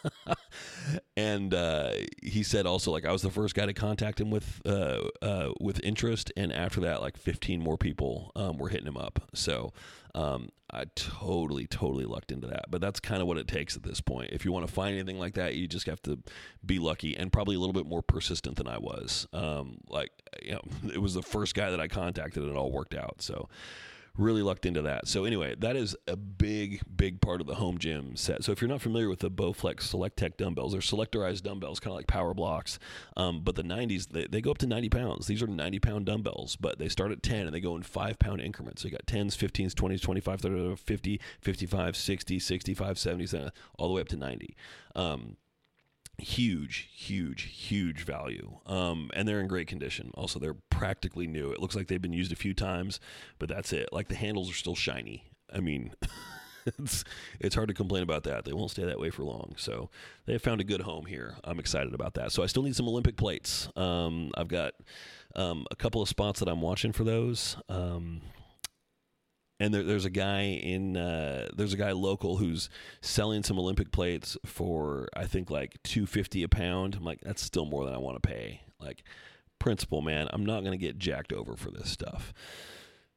[1.17, 4.61] and uh, he said also like I was the first guy to contact him with
[4.67, 8.97] uh, uh, with interest, and after that, like 15 more people um, were hitting him
[8.97, 9.29] up.
[9.35, 9.73] So
[10.15, 12.65] um, I totally, totally lucked into that.
[12.71, 14.31] But that's kind of what it takes at this point.
[14.33, 16.19] If you want to find anything like that, you just have to
[16.65, 19.27] be lucky and probably a little bit more persistent than I was.
[19.33, 20.11] Um, like
[20.43, 23.21] you know, it was the first guy that I contacted, and it all worked out.
[23.21, 23.49] So
[24.19, 25.09] really lucked into that.
[25.09, 28.45] So anyway, that is a big, big part of the home gym set.
[28.45, 31.97] So if you're not familiar with the Bowflex SelectTech dumbbells, they're selectorized dumbbells, kind of
[31.97, 32.79] like power blocks.
[33.17, 35.27] Um, but the 90s, they, they go up to 90 pounds.
[35.27, 38.19] These are 90 pound dumbbells, but they start at 10 and they go in five
[38.19, 38.83] pound increments.
[38.83, 43.95] So you got 10s, 15s, 20s, 25, 30, 50, 55, 60, 65, 70, all the
[43.95, 44.57] way up to 90.
[44.95, 45.37] Um,
[46.19, 48.59] huge, huge, huge value.
[48.67, 50.11] Um, and they're in great condition.
[50.15, 51.51] Also, they're practically new.
[51.51, 53.01] It looks like they've been used a few times,
[53.39, 53.91] but that's it.
[53.93, 55.25] Like the handles are still shiny.
[55.53, 55.93] I mean,
[56.79, 57.05] it's
[57.41, 58.45] it's hard to complain about that.
[58.45, 59.55] They won't stay that way for long.
[59.57, 59.91] So
[60.27, 61.37] they have found a good home here.
[61.45, 62.33] I'm excited about that.
[62.33, 63.69] So I still need some Olympic plates.
[63.77, 64.75] Um, I've got
[65.35, 67.57] um, a couple of spots that I'm watching for those.
[69.59, 72.69] And there, there's a guy in uh, there's a guy local who's
[73.01, 76.97] selling some Olympic plates for I think like two fifty a pound.
[76.97, 78.61] I'm like, that's still more than I want to pay.
[78.79, 79.03] Like,
[79.59, 82.35] principle, man, I'm not gonna get jacked over for this stuff.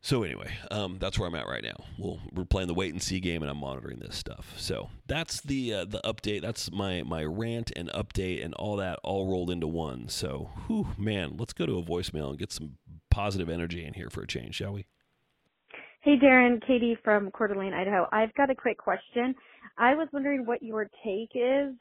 [0.01, 1.83] So anyway, um, that's where I'm at right now.
[1.97, 4.53] We'll, we're playing the wait and see game, and I'm monitoring this stuff.
[4.55, 6.41] So that's the uh, the update.
[6.41, 10.07] That's my my rant and update and all that all rolled into one.
[10.07, 12.77] So, whew, man, let's go to a voicemail and get some
[13.11, 14.85] positive energy in here for a change, shall we?
[16.01, 18.07] Hey, Darren, Katie from Coeur d'Alene, Idaho.
[18.13, 19.35] I've got a quick question.
[19.77, 21.75] I was wondering what your take is,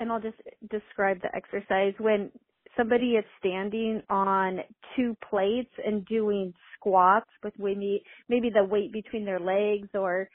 [0.00, 0.36] and I'll just
[0.70, 1.94] describe the exercise.
[1.98, 2.30] When
[2.76, 4.60] somebody is standing on
[4.96, 10.30] two plates and doing squats with maybe maybe the weight between their legs or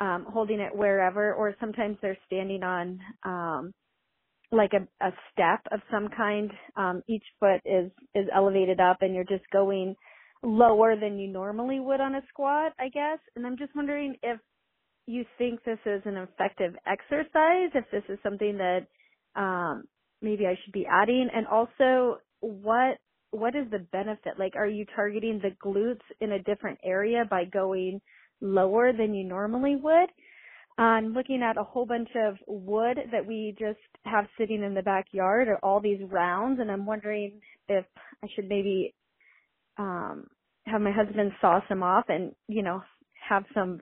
[0.00, 3.72] um, holding it wherever, or sometimes they're standing on um,
[4.52, 6.50] like a, a step of some kind.
[6.76, 9.96] Um, each foot is is elevated up, and you're just going
[10.46, 13.18] lower than you normally would on a squat, I guess.
[13.34, 14.40] And I'm just wondering if
[15.06, 18.86] you think this is an effective exercise, if this is something that
[19.40, 19.84] um,
[20.22, 22.98] maybe I should be adding, and also what
[23.32, 24.38] what is the benefit?
[24.38, 28.00] Like, are you targeting the glutes in a different area by going
[28.40, 30.10] lower than you normally would?
[30.78, 34.82] I'm looking at a whole bunch of wood that we just have sitting in the
[34.82, 37.84] backyard, or all these rounds, and I'm wondering if
[38.22, 38.94] I should maybe
[39.78, 40.26] um,
[40.66, 42.82] have my husband saw some off and, you know,
[43.28, 43.80] have some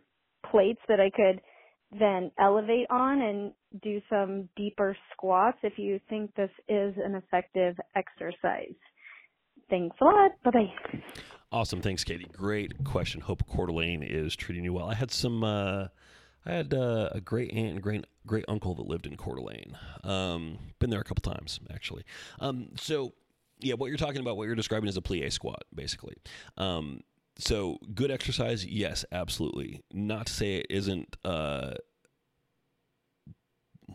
[0.51, 1.41] plates that I could
[1.99, 7.77] then elevate on and do some deeper squats if you think this is an effective
[7.95, 8.75] exercise.
[9.71, 10.31] Thanks a lot.
[10.45, 11.01] Bye bye.
[11.53, 11.81] Awesome.
[11.81, 12.27] Thanks, Katie.
[12.33, 13.21] Great question.
[13.21, 14.91] Hope Coeur d'Alene is treating you well.
[14.91, 15.87] I had some, uh,
[16.45, 19.79] I had uh, a great aunt and great great uncle that lived in Coeur d'Alene.
[20.03, 22.05] Um, been there a couple times actually.
[22.41, 23.13] Um, so
[23.65, 26.17] yeah, what you're talking about, what you're describing is a plie squat, basically.
[26.57, 27.01] Um,
[27.39, 29.83] so good exercise, yes, absolutely.
[29.93, 31.17] Not to say it isn't.
[31.25, 31.75] Uh,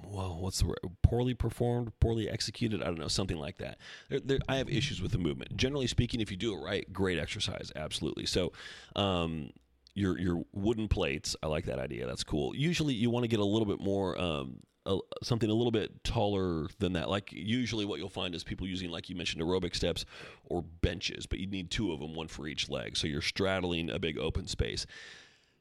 [0.03, 0.79] well, what's the word?
[1.03, 2.82] Poorly performed, poorly executed.
[2.82, 3.77] I don't know, something like that.
[4.10, 5.55] There, there, I have issues with the movement.
[5.55, 8.25] Generally speaking, if you do it right, great exercise, absolutely.
[8.25, 8.51] So,
[8.95, 9.51] um,
[9.93, 12.06] your your wooden plates, I like that idea.
[12.08, 12.56] That's cool.
[12.56, 16.04] Usually, you want to get a little bit more um, a, something a little bit
[16.04, 17.10] taller than that.
[17.10, 20.06] Like usually, what you'll find is people using, like you mentioned, aerobic steps
[20.45, 22.97] or benches, but you need two of them, one for each leg.
[22.97, 24.86] So you're straddling a big open space.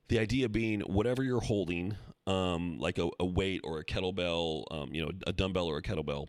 [0.09, 4.95] The idea being, whatever you're holding, um, like a, a, weight or a kettlebell, um,
[4.95, 6.29] you know, a dumbbell or a kettlebell,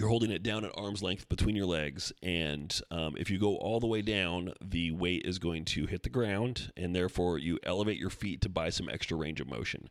[0.00, 3.56] you're holding it down at arm's length between your legs, and um, if you go
[3.56, 7.58] all the way down, the weight is going to hit the ground, and therefore you
[7.64, 9.90] elevate your feet to buy some extra range of motion.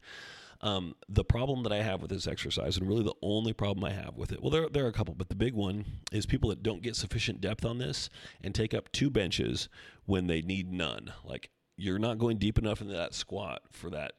[0.61, 3.91] Um, the problem that I have with this exercise, and really the only problem I
[3.91, 6.49] have with it, well, there, there are a couple, but the big one is people
[6.49, 8.09] that don't get sufficient depth on this
[8.43, 9.69] and take up two benches
[10.07, 11.13] when they need none.
[11.23, 14.13] Like you're not going deep enough into that squat for that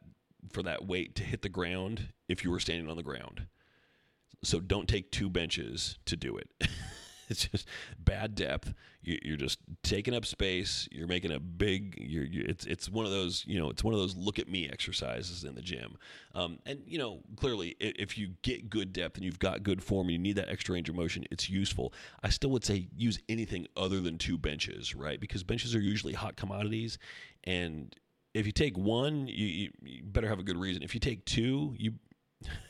[0.53, 3.49] for that weight to hit the ground if you were standing on the ground.
[4.43, 6.49] So don't take two benches to do it.
[7.31, 8.75] it's just bad depth.
[9.03, 10.89] You, are just taking up space.
[10.91, 11.95] You're making a big.
[11.99, 14.49] You're, you're, it's it's one of those you know it's one of those look at
[14.49, 15.97] me exercises in the gym.
[16.35, 20.09] Um, and you know clearly if you get good depth and you've got good form
[20.09, 21.95] and you need that extra range of motion, it's useful.
[22.23, 25.19] I still would say use anything other than two benches, right?
[25.19, 26.99] Because benches are usually hot commodities,
[27.45, 27.95] and
[28.35, 30.83] if you take one, you, you better have a good reason.
[30.83, 31.95] If you take two, you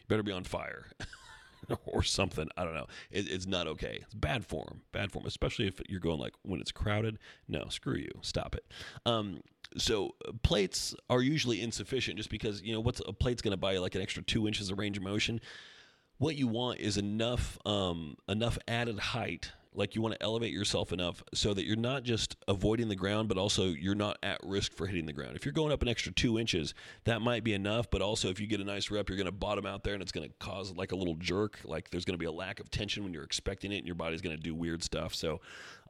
[0.00, 0.86] you better be on fire.
[1.86, 2.48] or something.
[2.56, 2.86] I don't know.
[3.10, 4.00] It, it's not okay.
[4.02, 4.82] It's bad form.
[4.92, 7.18] Bad form, especially if you're going like when it's crowded.
[7.48, 8.10] No, screw you.
[8.22, 8.64] Stop it.
[9.04, 9.40] Um,
[9.76, 13.56] so uh, plates are usually insufficient just because you know what's a plate's going to
[13.56, 15.40] buy you like an extra two inches of range of motion.
[16.18, 20.92] What you want is enough um, enough added height like you want to elevate yourself
[20.92, 24.72] enough so that you're not just avoiding the ground, but also you're not at risk
[24.72, 25.36] for hitting the ground.
[25.36, 27.90] If you're going up an extra two inches, that might be enough.
[27.90, 30.02] But also, if you get a nice rep, you're going to bottom out there and
[30.02, 31.60] it's going to cause like a little jerk.
[31.64, 33.94] Like there's going to be a lack of tension when you're expecting it, and your
[33.94, 35.14] body's going to do weird stuff.
[35.14, 35.40] So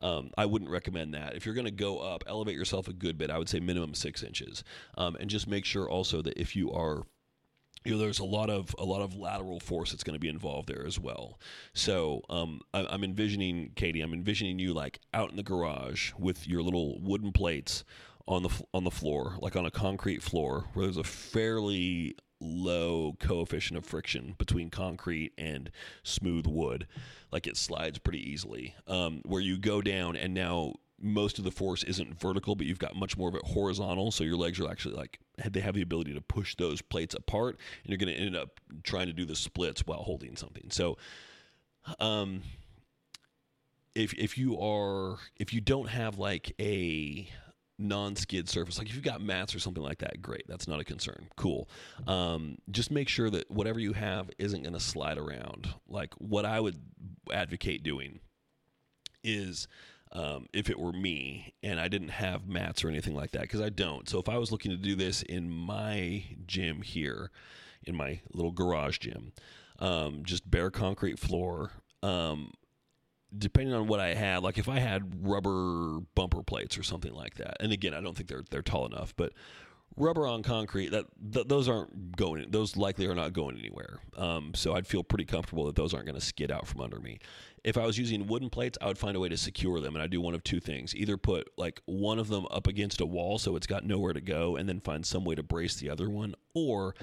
[0.03, 1.35] um, I wouldn't recommend that.
[1.35, 3.31] If you're going to go up, elevate yourself a good bit.
[3.31, 4.65] I would say minimum six inches,
[4.99, 7.05] um, and just make sure also that if you are
[7.87, 10.29] you know, there's a lot of a lot of lateral force that's going to be
[10.29, 11.39] involved there as well.
[11.73, 14.01] So um, I, am envisioning Katie.
[14.01, 17.85] I'm envisioning you like out in the garage with your little wooden plates
[18.27, 23.15] on the on the floor, like on a concrete floor, where there's a fairly low
[23.19, 25.71] coefficient of friction between concrete and
[26.03, 26.87] smooth wood.
[27.31, 28.75] Like it slides pretty easily.
[28.87, 32.79] Um, where you go down and now most of the force isn't vertical, but you've
[32.79, 34.11] got much more of it horizontal.
[34.11, 35.19] So your legs are actually like
[35.51, 38.61] they have the ability to push those plates apart, and you're going to end up
[38.83, 40.71] trying to do the splits while holding something.
[40.71, 40.97] So,
[42.01, 42.43] um,
[43.95, 47.29] if if you are if you don't have like a
[47.79, 50.85] non-skid surface like if you've got mats or something like that great that's not a
[50.85, 51.69] concern cool
[52.07, 56.47] um, just make sure that whatever you have isn't going to slide around like what
[56.47, 56.79] i would
[57.33, 58.21] advocate doing
[59.23, 59.69] is
[60.17, 63.61] um, if it were me and I didn't have mats or anything like that, because
[63.61, 64.09] I don't.
[64.09, 67.31] So if I was looking to do this in my gym here,
[67.85, 69.33] in my little garage gym,
[69.79, 72.53] um, just bare concrete floor, um,
[73.37, 77.35] depending on what I had, like if I had rubber bumper plates or something like
[77.35, 79.35] that, and again, I don't think they're they're tall enough, but
[79.97, 83.99] rubber on concrete that th- those aren't going those likely are not going anywhere.
[84.17, 86.99] Um, so i'd feel pretty comfortable that those aren't going to skid out from under
[86.99, 87.19] me.
[87.65, 90.03] If i was using wooden plates i would find a way to secure them and
[90.03, 90.95] i do one of two things.
[90.95, 94.21] Either put like one of them up against a wall so it's got nowhere to
[94.21, 96.95] go and then find some way to brace the other one or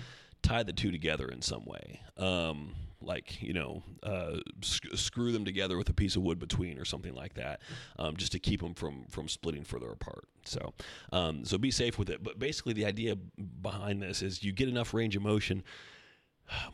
[0.44, 2.02] tie the two together in some way.
[2.18, 6.78] Um, like you know uh, sc- screw them together with a piece of wood between
[6.80, 7.62] or something like that
[8.00, 10.26] um, just to keep them from from splitting further apart.
[10.46, 10.74] So
[11.12, 12.24] um, so be safe with it.
[12.24, 13.16] But basically the idea
[13.62, 15.64] behind this is you get enough range of motion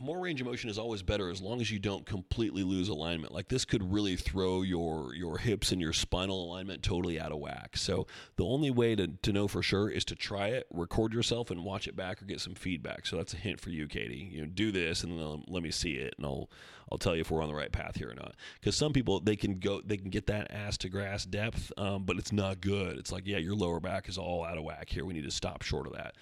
[0.00, 3.32] more range of motion is always better as long as you don't completely lose alignment.
[3.32, 7.38] Like this could really throw your your hips and your spinal alignment totally out of
[7.38, 7.76] whack.
[7.76, 8.06] So
[8.36, 11.64] the only way to, to know for sure is to try it, record yourself, and
[11.64, 13.06] watch it back or get some feedback.
[13.06, 14.28] So that's a hint for you, Katie.
[14.32, 16.50] You know, do this and then let me see it, and I'll
[16.90, 18.34] I'll tell you if we're on the right path here or not.
[18.60, 22.04] Because some people they can go they can get that ass to grass depth, um,
[22.04, 22.98] but it's not good.
[22.98, 25.04] It's like yeah, your lower back is all out of whack here.
[25.04, 26.14] We need to stop short of that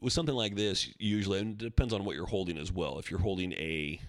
[0.00, 2.98] with something like this, usually, and it depends on what you're holding as well.
[2.98, 4.00] If you're holding a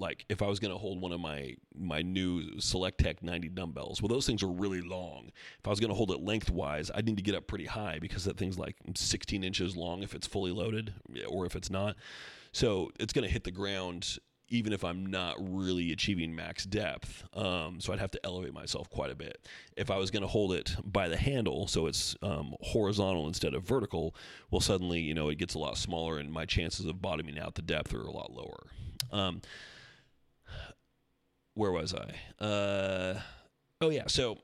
[0.00, 4.00] like if I was going to hold one of my my new SelectTech 90 dumbbells,
[4.00, 5.30] well, those things are really long.
[5.58, 7.98] If I was going to hold it lengthwise, I'd need to get up pretty high
[8.00, 10.94] because that thing's like 16 inches long if it's fully loaded,
[11.28, 11.96] or if it's not.
[12.52, 14.18] So it's going to hit the ground
[14.50, 17.24] even if I'm not really achieving max depth.
[17.34, 19.48] Um, so I'd have to elevate myself quite a bit.
[19.76, 23.54] If I was going to hold it by the handle, so it's um, horizontal instead
[23.54, 24.14] of vertical,
[24.50, 27.54] well, suddenly, you know, it gets a lot smaller and my chances of bottoming out
[27.54, 28.66] the depth are a lot lower.
[29.12, 29.40] Um,
[31.54, 32.44] where was I?
[32.44, 33.20] Uh,
[33.80, 34.08] oh, yeah.
[34.08, 34.38] So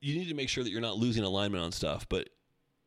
[0.00, 2.30] you need to make sure that you're not losing alignment on stuff, but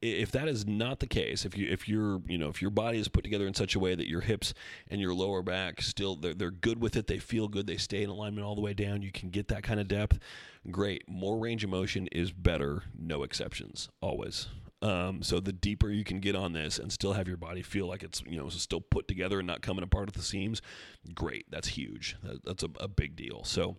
[0.04, 3.00] if that is not the case, if you if you're you know if your body
[3.00, 4.54] is put together in such a way that your hips
[4.90, 8.04] and your lower back still they're, they're good with it, they feel good, they stay
[8.04, 10.20] in alignment all the way down, you can get that kind of depth.
[10.70, 14.48] Great, more range of motion is better, no exceptions, always.
[14.82, 17.88] Um, so the deeper you can get on this and still have your body feel
[17.88, 20.62] like it's you know still put together and not coming apart at the seams,
[21.16, 21.46] great.
[21.50, 22.18] That's huge.
[22.24, 23.46] That, that's a, a big deal.
[23.46, 23.78] So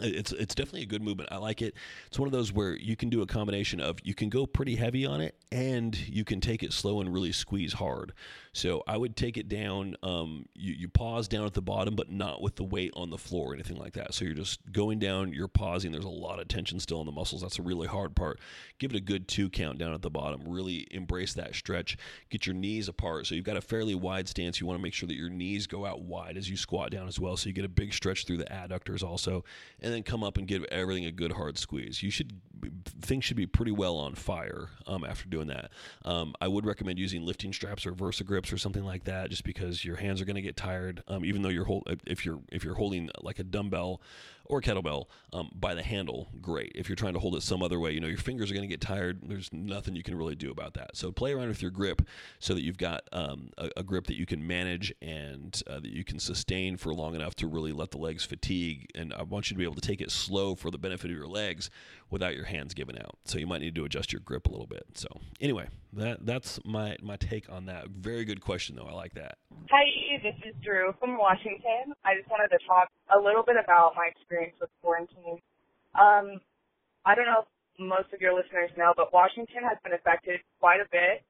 [0.00, 1.30] it's it's definitely a good movement.
[1.32, 1.74] I like it.
[2.06, 4.76] It's one of those where you can do a combination of you can go pretty
[4.76, 8.12] heavy on it and you can take it slow and really squeeze hard.
[8.52, 9.96] So I would take it down.
[10.02, 13.18] Um, you, you pause down at the bottom, but not with the weight on the
[13.18, 14.14] floor or anything like that.
[14.14, 15.32] So you're just going down.
[15.32, 15.92] You're pausing.
[15.92, 17.42] There's a lot of tension still in the muscles.
[17.42, 18.40] That's a really hard part.
[18.78, 20.42] Give it a good two count down at the bottom.
[20.46, 21.98] Really embrace that stretch.
[22.30, 23.26] Get your knees apart.
[23.26, 24.58] So you've got a fairly wide stance.
[24.58, 27.08] You want to make sure that your knees go out wide as you squat down
[27.08, 27.36] as well.
[27.36, 29.44] So you get a big stretch through the adductors also
[29.86, 32.02] and then come up and give everything a good hard squeeze.
[32.02, 32.40] You should
[33.00, 35.70] things should be pretty well on fire um, after doing that.
[36.04, 39.44] Um, I would recommend using lifting straps or Versa Gripps or something like that, just
[39.44, 41.04] because your hands are going to get tired.
[41.06, 44.00] Um, even though you're hold, if you're if you're holding like a dumbbell
[44.48, 46.72] or kettlebell um, by the handle, great.
[46.74, 48.68] If you're trying to hold it some other way, you know your fingers are going
[48.68, 49.20] to get tired.
[49.22, 50.96] There's nothing you can really do about that.
[50.96, 52.02] So play around with your grip
[52.38, 55.92] so that you've got um, a, a, grip that you can manage and uh, that
[55.92, 58.88] you can sustain for long enough to really let the legs fatigue.
[58.94, 61.16] And I want you to be able to take it slow for the benefit of
[61.16, 61.70] your legs
[62.10, 63.16] without your hands giving out.
[63.24, 64.84] So you might need to adjust your grip a little bit.
[64.94, 65.08] So
[65.40, 67.88] anyway, that that's my my take on that.
[67.88, 68.86] Very good question though.
[68.88, 69.38] I like that.
[69.70, 69.84] Hi,
[70.22, 71.94] this is Drew from Washington.
[72.04, 75.40] I just wanted to talk a little bit about my experience with quarantine.
[75.94, 76.40] Um,
[77.04, 80.80] I don't know if most of your listeners know, but Washington has been affected quite
[80.80, 81.22] a bit.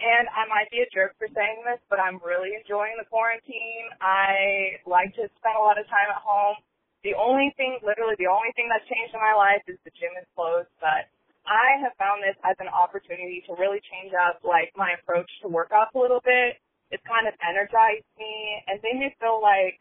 [0.00, 3.92] And I might be a jerk for saying this, but I'm really enjoying the quarantine.
[4.00, 6.56] I like to spend a lot of time at home.
[7.02, 10.12] The only thing, literally the only thing that's changed in my life is the gym
[10.20, 11.08] is closed, but
[11.48, 15.48] I have found this as an opportunity to really change up like my approach to
[15.48, 16.60] workouts a little bit.
[16.92, 18.34] It's kind of energized me
[18.68, 19.80] and made me feel like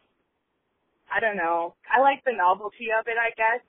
[1.12, 1.76] I don't know.
[1.90, 3.62] I like the novelty of it, I guess.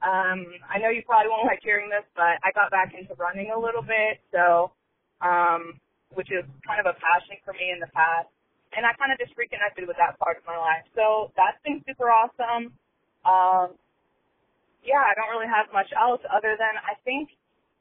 [0.00, 3.50] Um, I know you probably won't like hearing this, but I got back into running
[3.52, 4.72] a little bit, so
[5.20, 5.80] um
[6.14, 8.30] which is kind of a passion for me in the past.
[8.76, 10.86] And I kind of just reconnected with that part of my life.
[10.94, 12.70] So that's been super awesome.
[13.24, 13.76] Um,
[14.84, 17.30] yeah, I don't really have much else other than I think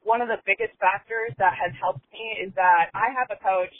[0.05, 3.73] one of the biggest factors that has helped me is that I have a coach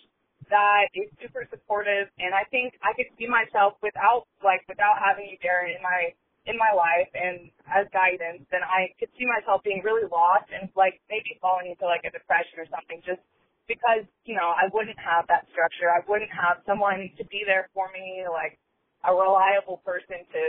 [0.51, 5.27] that is super supportive and I think I could see myself without like without having
[5.31, 6.11] you Darren in my
[6.45, 10.67] in my life and as guidance then I could see myself being really lost and
[10.75, 13.23] like maybe falling into like a depression or something just
[13.67, 15.91] because, you know, I wouldn't have that structure.
[15.91, 18.59] I wouldn't have someone to be there for me, like
[19.07, 20.41] a reliable person to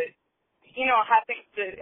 [0.75, 1.75] you know, have things to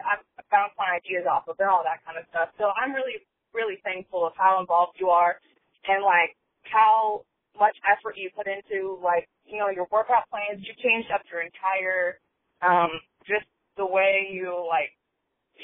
[0.52, 2.52] bounce my ideas off of and all that kind of stuff.
[2.60, 3.20] So I'm really,
[3.56, 5.40] really thankful of how involved you are
[5.88, 6.36] and like
[6.68, 7.24] how
[7.58, 10.60] much effort you put into like, you know, your workout plans.
[10.64, 12.20] You changed up your entire,
[12.60, 12.92] um,
[13.24, 14.92] just the way you like,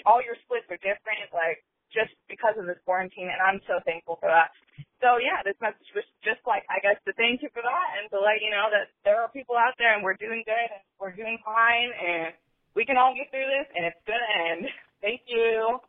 [0.04, 4.20] all your splits are different, like just because of this quarantine and I'm so thankful
[4.20, 4.52] for that.
[5.00, 8.08] So yeah, this message was just like, I guess to thank you for that and
[8.12, 10.82] to let you know that there are people out there and we're doing good and
[11.00, 12.36] we're doing fine and
[12.78, 14.72] we can all get through this and it's going to end.
[15.02, 15.80] Thank you.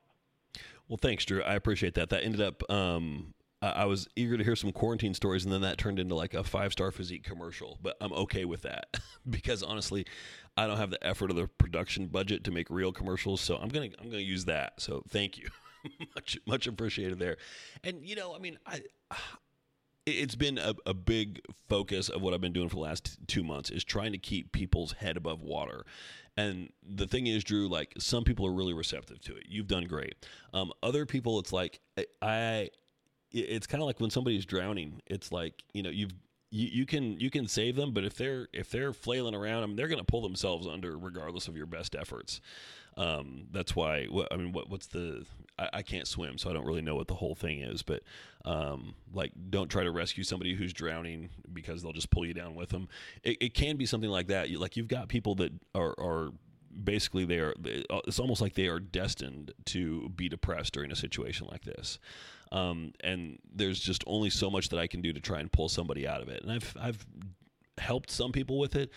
[0.87, 1.43] Well, thanks, Drew.
[1.43, 2.09] I appreciate that.
[2.09, 5.77] That ended up, um, I was eager to hear some quarantine stories, and then that
[5.77, 7.77] turned into like a Five Starr Physique commercial.
[7.81, 8.97] But I'm okay with that
[9.29, 10.07] because honestly,
[10.57, 13.67] I don't have the effort of the production budget to make real commercials, so I'm
[13.67, 14.81] gonna I'm gonna use that.
[14.81, 15.49] So thank you,
[16.15, 17.35] much much appreciated there.
[17.83, 18.81] And you know, I mean, I
[20.05, 23.43] it's been a, a, big focus of what I've been doing for the last two
[23.43, 25.85] months is trying to keep people's head above water.
[26.39, 29.43] And the thing is, Drew, like some people are really receptive to it.
[29.47, 30.15] You've done great.
[30.53, 31.79] Um, other people, it's like
[32.21, 32.69] I,
[33.31, 35.01] it's kind of like when somebody's drowning.
[35.07, 36.13] It's like you know you've
[36.51, 39.65] you, you can you can save them, but if they're if they're flailing around, I
[39.65, 42.41] mean, they're going to pull themselves under regardless of your best efforts.
[42.99, 44.07] Um, that's why.
[44.29, 45.25] I mean, what what's the?
[45.57, 47.81] I, I, can't swim, so I don't really know what the whole thing is.
[47.81, 48.03] But
[48.43, 52.55] um, like, don't try to rescue somebody who's drowning because they'll just pull you down
[52.55, 52.89] with them.
[53.23, 54.51] It, it can be something like that.
[54.51, 56.31] Like you've got people that are are
[56.83, 57.53] basically they are.
[57.63, 61.99] It's almost like they are destined to be depressed during a situation like this.
[62.51, 65.69] Um, and there's just only so much that I can do to try and pull
[65.69, 66.43] somebody out of it.
[66.43, 67.05] And I've I've
[67.77, 68.91] helped some people with it.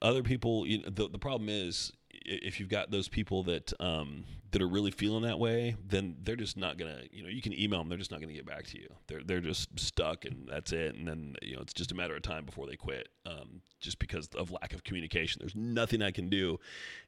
[0.00, 1.92] Other people, you know, the the problem is
[2.24, 6.36] if you've got those people that um, that are really feeling that way, then they're
[6.36, 7.02] just not gonna.
[7.10, 8.88] You know, you can email them; they're just not gonna get back to you.
[9.06, 10.94] They're they're just stuck, and that's it.
[10.94, 13.98] And then you know, it's just a matter of time before they quit, um, just
[13.98, 15.38] because of lack of communication.
[15.40, 16.58] There's nothing I can do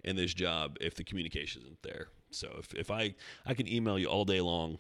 [0.05, 2.09] in this job if the communication isn't there.
[2.31, 3.15] So if if I
[3.47, 4.79] I can email you all day long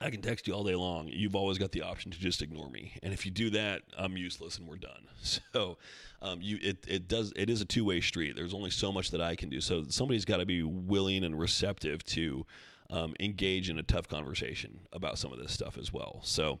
[0.00, 1.08] I can text you all day long.
[1.08, 4.16] You've always got the option to just ignore me, and if you do that, I'm
[4.16, 5.08] useless and we're done.
[5.52, 5.78] So,
[6.22, 8.36] um, you it it does it is a two way street.
[8.36, 9.60] There's only so much that I can do.
[9.60, 12.46] So somebody's got to be willing and receptive to
[12.90, 16.20] um, engage in a tough conversation about some of this stuff as well.
[16.22, 16.60] So.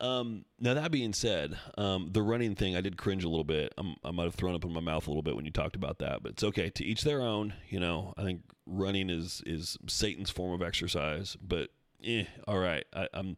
[0.00, 3.74] Um, now that being said, um, the running thing, I did cringe a little bit.
[3.76, 5.76] I'm, i might have thrown up in my mouth a little bit when you talked
[5.76, 6.70] about that, but it's okay.
[6.70, 7.52] To each their own.
[7.68, 11.68] You know, I think running is is Satan's form of exercise, but
[12.04, 12.84] eh, all right.
[12.92, 13.36] I, I'm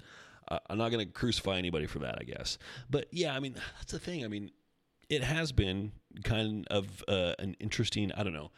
[0.69, 2.59] I'm not going to crucify anybody for that, I guess.
[2.89, 4.25] But yeah, I mean that's the thing.
[4.25, 4.51] I mean,
[5.09, 5.93] it has been
[6.25, 8.11] kind of uh, an interesting.
[8.13, 8.51] I don't know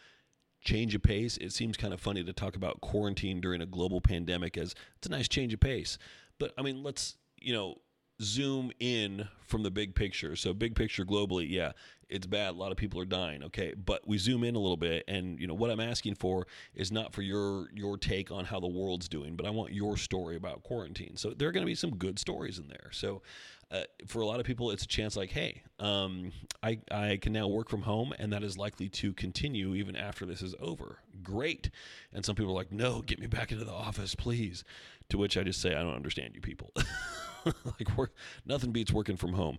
[0.62, 1.36] change of pace.
[1.36, 5.06] It seems kind of funny to talk about quarantine during a global pandemic as it's
[5.06, 5.98] a nice change of pace.
[6.38, 7.76] But I mean, let's, you know,
[8.20, 10.36] zoom in from the big picture.
[10.36, 11.72] So big picture globally, yeah,
[12.12, 12.50] it's bad.
[12.50, 13.42] A lot of people are dying.
[13.44, 16.46] Okay, but we zoom in a little bit, and you know what I'm asking for
[16.74, 19.96] is not for your your take on how the world's doing, but I want your
[19.96, 21.16] story about quarantine.
[21.16, 22.90] So there are going to be some good stories in there.
[22.92, 23.22] So
[23.70, 26.30] uh, for a lot of people, it's a chance like, hey, um,
[26.62, 30.26] I I can now work from home, and that is likely to continue even after
[30.26, 30.98] this is over.
[31.22, 31.70] Great.
[32.12, 34.64] And some people are like, no, get me back into the office, please.
[35.08, 36.72] To which I just say, I don't understand you people.
[37.64, 39.58] like work, nothing beats working from home.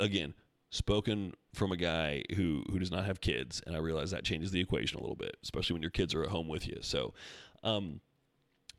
[0.00, 0.34] Again,
[0.74, 4.50] spoken from a guy who who does not have kids, and I realize that changes
[4.50, 6.78] the equation a little bit, especially when your kids are at home with you.
[6.80, 7.14] So,
[7.62, 8.00] um,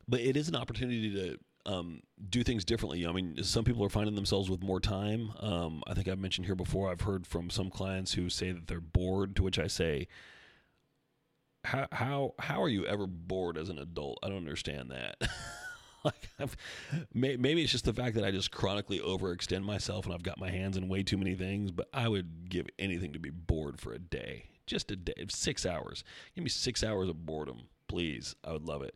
[0.08, 3.08] but it is an opportunity to um, do things differently.
[3.08, 5.32] I mean, some people are finding themselves with more time.
[5.40, 6.92] Um, I think I've mentioned here before.
[6.92, 10.08] I've heard from some clients who say that they're bored, to which I say,
[11.64, 14.20] how how how are you ever bored as an adult?
[14.22, 15.16] I don't understand that.
[16.06, 16.30] like
[17.14, 20.50] maybe it's just the fact that I just chronically overextend myself and I've got my
[20.50, 21.72] hands in way too many things.
[21.72, 25.66] But I would give anything to be bored for a day, just a day, six
[25.66, 26.04] hours.
[26.36, 28.36] Give me six hours of boredom, please.
[28.44, 28.96] I would love it.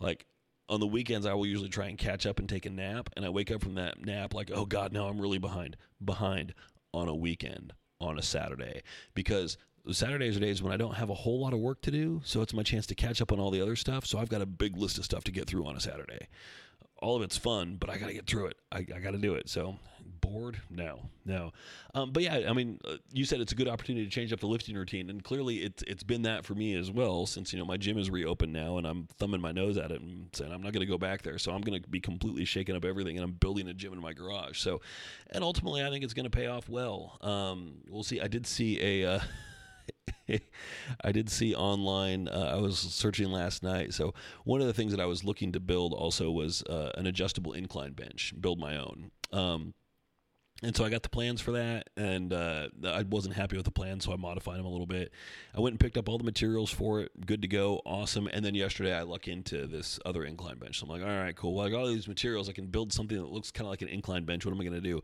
[0.00, 0.26] Like
[0.68, 3.24] on the weekends, I will usually try and catch up and take a nap, and
[3.24, 6.54] I wake up from that nap like, oh God, now I'm really behind, behind
[6.92, 8.82] on a weekend on a Saturday
[9.14, 9.56] because
[9.92, 12.42] Saturdays are days when I don't have a whole lot of work to do, so
[12.42, 14.06] it's my chance to catch up on all the other stuff.
[14.06, 16.28] So I've got a big list of stuff to get through on a Saturday.
[17.00, 18.56] All of it's fun, but I got to get through it.
[18.72, 19.48] I, I got to do it.
[19.48, 19.76] So
[20.20, 20.60] bored?
[20.70, 21.52] No, no.
[21.94, 24.40] Um, but yeah, I mean, uh, you said it's a good opportunity to change up
[24.40, 27.26] the lifting routine, and clearly it's it's been that for me as well.
[27.26, 30.00] Since you know my gym is reopened now, and I'm thumbing my nose at it
[30.00, 32.44] and saying I'm not going to go back there, so I'm going to be completely
[32.44, 34.58] shaking up everything, and I'm building a gym in my garage.
[34.58, 34.80] So,
[35.30, 37.18] and ultimately, I think it's going to pay off well.
[37.20, 38.20] Um, we'll see.
[38.20, 39.16] I did see a.
[39.16, 39.20] Uh,
[41.04, 42.28] I did see online.
[42.28, 43.94] Uh, I was searching last night.
[43.94, 44.14] So
[44.44, 47.52] one of the things that I was looking to build also was uh, an adjustable
[47.52, 48.34] incline bench.
[48.40, 49.10] Build my own.
[49.32, 49.74] Um,
[50.60, 53.70] and so I got the plans for that, and uh, I wasn't happy with the
[53.70, 55.12] plan, so I modified them a little bit.
[55.54, 57.12] I went and picked up all the materials for it.
[57.24, 58.28] Good to go, awesome.
[58.32, 60.80] And then yesterday I look into this other incline bench.
[60.80, 61.54] So I'm like, all right, cool.
[61.54, 62.48] Well, I got all these materials.
[62.48, 64.44] I can build something that looks kind of like an incline bench.
[64.44, 65.00] What am I going to do?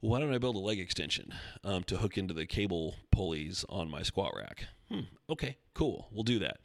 [0.00, 1.32] Why don't I build a leg extension
[1.64, 4.66] um, to hook into the cable pulleys on my squat rack?
[4.90, 6.08] Hmm, okay, cool.
[6.10, 6.58] We'll do that.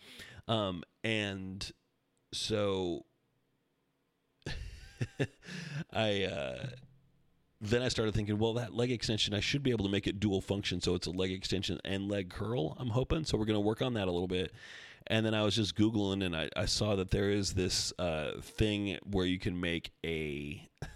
[0.48, 1.72] Um, and
[2.34, 3.06] so
[5.94, 6.68] I uh,
[7.62, 10.20] then I started thinking, well, that leg extension, I should be able to make it
[10.20, 12.76] dual function, so it's a leg extension and leg curl.
[12.80, 13.26] I'm hoping.
[13.26, 14.52] So we're going to work on that a little bit.
[15.08, 18.42] And then I was just googling, and I, I saw that there is this uh,
[18.42, 20.68] thing where you can make a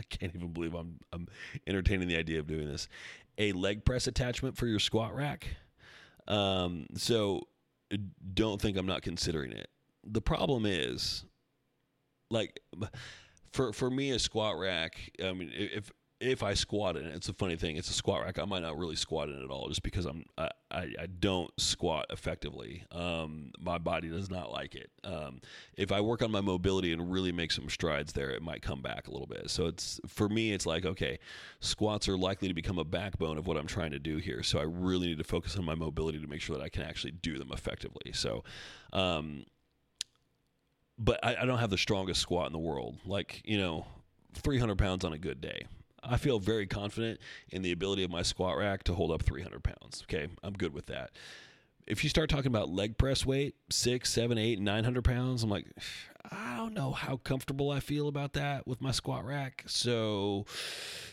[0.00, 1.28] I can't even believe I'm I'm
[1.66, 2.88] entertaining the idea of doing this.
[3.38, 5.46] A leg press attachment for your squat rack.
[6.26, 7.42] Um, so
[8.34, 9.68] don't think I'm not considering it.
[10.04, 11.24] The problem is,
[12.30, 12.60] like,
[13.52, 15.10] for for me a squat rack.
[15.22, 15.90] I mean, if
[16.20, 17.76] if I squat in it, it's a funny thing.
[17.76, 18.38] It's a squat rack.
[18.38, 21.06] I might not really squat in it at all, just because I'm I, I, I
[21.06, 22.84] don't squat effectively.
[22.92, 24.90] Um, my body does not like it.
[25.02, 25.40] Um,
[25.76, 28.82] if I work on my mobility and really make some strides there, it might come
[28.82, 29.48] back a little bit.
[29.48, 31.18] So it's for me, it's like okay,
[31.60, 34.42] squats are likely to become a backbone of what I'm trying to do here.
[34.42, 36.82] So I really need to focus on my mobility to make sure that I can
[36.82, 38.12] actually do them effectively.
[38.12, 38.44] So.
[38.92, 39.44] Um,
[41.02, 42.98] but I, I don't have the strongest squat in the world.
[43.06, 43.86] Like, you know,
[44.34, 45.64] 300 pounds on a good day.
[46.10, 49.62] I feel very confident in the ability of my squat rack to hold up 300
[49.62, 50.02] pounds.
[50.02, 51.12] Okay, I'm good with that.
[51.86, 55.50] If you start talking about leg press weight, six, seven, eight, nine hundred pounds, I'm
[55.50, 55.66] like,
[56.30, 59.64] I don't know how comfortable I feel about that with my squat rack.
[59.66, 60.46] So,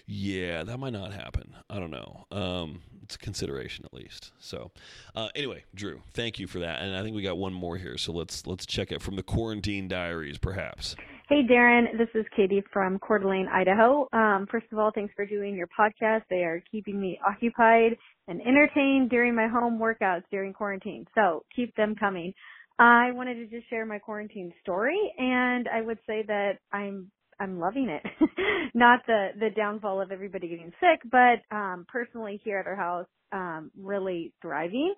[0.05, 1.55] yeah, that might not happen.
[1.69, 2.25] I don't know.
[2.31, 4.33] Um, it's a consideration at least.
[4.39, 4.71] So,
[5.15, 6.81] uh, anyway, Drew, thank you for that.
[6.81, 7.97] And I think we got one more here.
[7.97, 10.95] So let's let's check it from the quarantine diaries, perhaps.
[11.29, 11.97] Hey, Darren.
[11.97, 14.07] This is Katie from Coeur d'Alene, Idaho.
[14.13, 16.21] Um, first of all, thanks for doing your podcast.
[16.29, 17.97] They are keeping me occupied
[18.29, 21.05] and entertained during my home workouts during quarantine.
[21.15, 22.33] So keep them coming.
[22.79, 27.11] I wanted to just share my quarantine story, and I would say that I'm
[27.41, 28.03] I'm loving it.
[28.73, 33.07] Not the the downfall of everybody getting sick, but um, personally here at our house,
[33.33, 34.95] um, really thriving.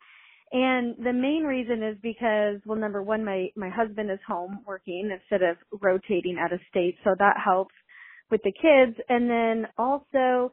[0.51, 5.11] And the main reason is because, well, number one, my, my husband is home working
[5.13, 6.95] instead of rotating out of state.
[7.03, 7.75] So that helps
[8.31, 8.97] with the kids.
[9.09, 10.51] And then also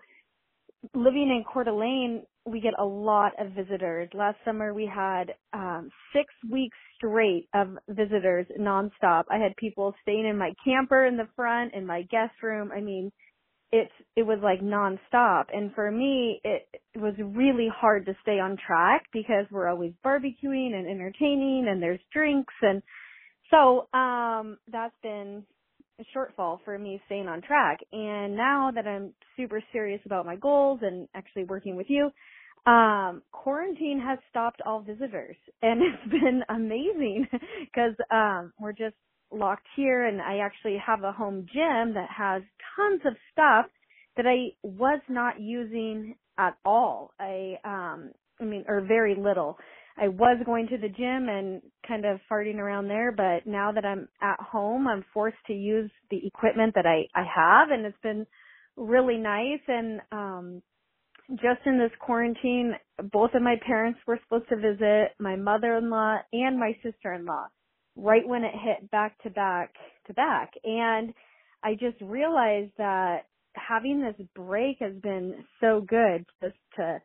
[0.95, 4.09] living in Coeur d'Alene, we get a lot of visitors.
[4.15, 9.25] Last summer we had, um, six weeks straight of visitors nonstop.
[9.31, 12.71] I had people staying in my camper in the front, in my guest room.
[12.71, 13.11] I mean,
[13.73, 15.47] it's it was like nonstop.
[15.53, 19.93] And for me it, it was really hard to stay on track because we're always
[20.05, 22.55] barbecuing and entertaining and there's drinks.
[22.63, 22.83] And
[23.51, 25.45] so um that's been
[25.99, 27.79] a shortfall for me staying on track.
[27.93, 32.11] And now that I'm super serious about my goals and actually working with you
[32.71, 35.37] um quarantine has stopped all visitors.
[35.63, 38.95] And it's been amazing because um we're just
[39.33, 42.43] locked here and I actually have a home gym that has
[42.77, 43.67] tons of stuff
[44.17, 47.13] that I was not using at all.
[47.21, 49.59] I um I mean or very little.
[49.99, 53.85] I was going to the gym and kind of farting around there, but now that
[53.87, 58.01] I'm at home, I'm forced to use the equipment that I I have and it's
[58.03, 58.27] been
[58.77, 60.63] really nice and um
[61.33, 62.75] just in this quarantine,
[63.13, 67.49] both of my parents were supposed to visit, my mother-in-law and my sister-in-law
[67.97, 69.75] right when it hit back to back
[70.07, 70.53] to back.
[70.65, 71.13] And
[71.65, 73.23] I just realized that
[73.55, 77.01] having this break has been so good just to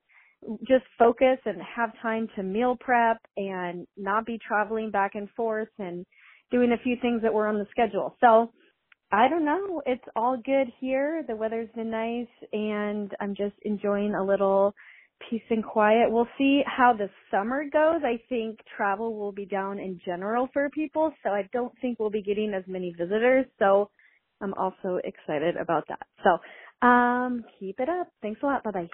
[0.68, 5.70] just focus and have time to meal prep and not be traveling back and forth
[5.80, 6.06] and
[6.52, 8.16] doing a few things that were on the schedule.
[8.20, 8.52] So
[9.12, 9.82] I don't know.
[9.86, 11.24] It's all good here.
[11.28, 14.74] The weather's been nice and I'm just enjoying a little
[15.30, 16.12] peace and quiet.
[16.12, 18.02] We'll see how the summer goes.
[18.04, 22.10] I think travel will be down in general for people, so I don't think we'll
[22.10, 23.46] be getting as many visitors.
[23.60, 23.90] So
[24.42, 26.08] I'm also excited about that.
[26.24, 28.10] So um, keep it up.
[28.22, 28.64] Thanks a lot.
[28.64, 28.90] Bye bye.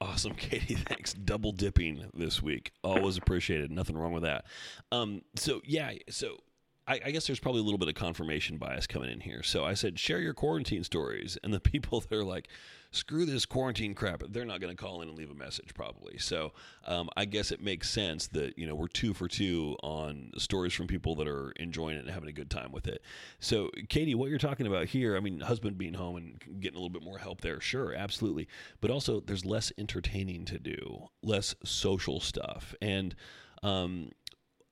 [0.00, 0.74] Awesome, Katie.
[0.74, 1.14] Thanks.
[1.14, 2.72] Double dipping this week.
[2.82, 3.70] Always appreciated.
[3.70, 4.44] Nothing wrong with that.
[4.90, 6.38] Um, so yeah, so
[6.86, 9.42] I, I, guess there's probably a little bit of confirmation bias coming in here.
[9.42, 11.38] So I said, share your quarantine stories.
[11.44, 12.48] And the people that are like,
[12.90, 16.18] screw this quarantine crap, they're not going to call in and leave a message probably.
[16.18, 16.52] So
[16.86, 20.74] um, I guess it makes sense that, you know, we're two for two on stories
[20.74, 23.02] from people that are enjoying it and having a good time with it.
[23.40, 26.80] So, Katie, what you're talking about here, I mean, husband being home and getting a
[26.80, 28.48] little bit more help there, sure, absolutely.
[28.80, 32.74] But also, there's less entertaining to do, less social stuff.
[32.82, 33.14] And,
[33.62, 34.10] um,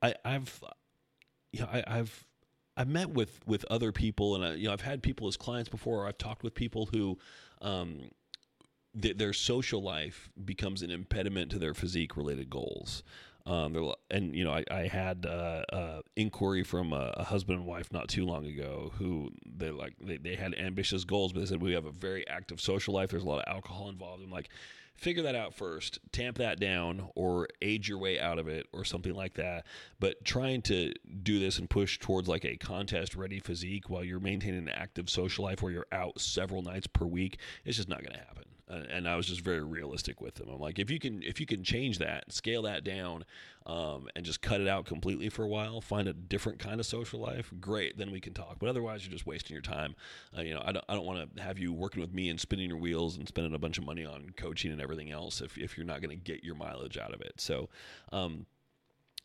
[0.03, 0.63] I, I've
[1.51, 2.25] you know, I, have
[2.77, 5.69] I've met with with other people, and I, you know, I've had people as clients
[5.69, 6.07] before.
[6.07, 7.17] I've talked with people who.
[7.61, 8.09] Um,
[8.99, 13.03] th- their social life becomes an impediment to their physique related goals.
[13.45, 17.67] Um, and you know, I, I had uh, uh, inquiry from a, a, husband and
[17.67, 21.45] wife not too long ago who they like they, they had ambitious goals, but they
[21.47, 23.09] said we have a very active social life.
[23.09, 24.23] There's a lot of alcohol involved.
[24.23, 24.49] I'm like,
[25.01, 28.85] figure that out first, tamp that down, or age your way out of it, or
[28.85, 29.65] something like that.
[29.99, 30.93] But trying to
[31.23, 35.09] do this and push towards like a contest ready physique while you're maintaining an active
[35.09, 38.43] social life where you're out several nights per week, it's just not going to happen.
[38.71, 40.47] And I was just very realistic with them.
[40.49, 43.25] I'm like, if you can, if you can change that, scale that down,
[43.65, 46.85] um, and just cut it out completely for a while, find a different kind of
[46.85, 47.97] social life, great.
[47.97, 48.57] Then we can talk.
[48.59, 49.95] But otherwise, you're just wasting your time.
[50.37, 52.39] Uh, you know, I don't, I don't want to have you working with me and
[52.39, 55.57] spinning your wheels and spending a bunch of money on coaching and everything else if
[55.57, 57.33] if you're not going to get your mileage out of it.
[57.37, 57.69] So.
[58.11, 58.45] Um,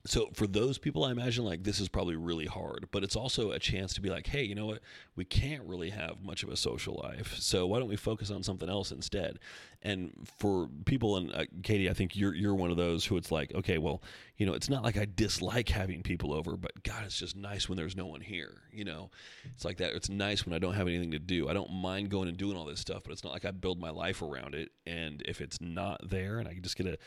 [0.07, 3.51] so for those people i imagine like this is probably really hard but it's also
[3.51, 4.81] a chance to be like hey you know what?
[5.17, 8.43] We can't really have much of a social life so why don't we focus on
[8.43, 9.39] something else instead?
[9.83, 13.31] And for people and uh, katie i think you're you're one of those who it's
[13.31, 14.03] like okay well
[14.37, 17.69] you know it's not like i dislike having people over but god it's just nice
[17.69, 19.11] when there's no one here you know?
[19.55, 21.49] It's like that it's nice when i don't have anything to do.
[21.49, 23.79] I don't mind going and doing all this stuff but it's not like i build
[23.81, 26.99] my life around it and if it's not there and i can just get a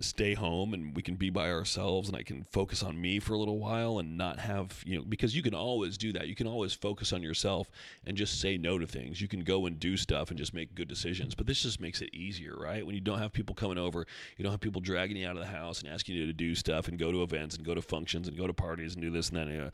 [0.00, 3.34] stay home and we can be by ourselves and I can focus on me for
[3.34, 6.28] a little while and not have, you know, because you can always do that.
[6.28, 7.70] You can always focus on yourself
[8.06, 9.20] and just say no to things.
[9.20, 11.34] You can go and do stuff and just make good decisions.
[11.34, 12.84] But this just makes it easier, right?
[12.84, 15.42] When you don't have people coming over, you don't have people dragging you out of
[15.42, 17.82] the house and asking you to do stuff and go to events and go to
[17.82, 19.48] functions and go to parties and do this and that.
[19.48, 19.70] Know,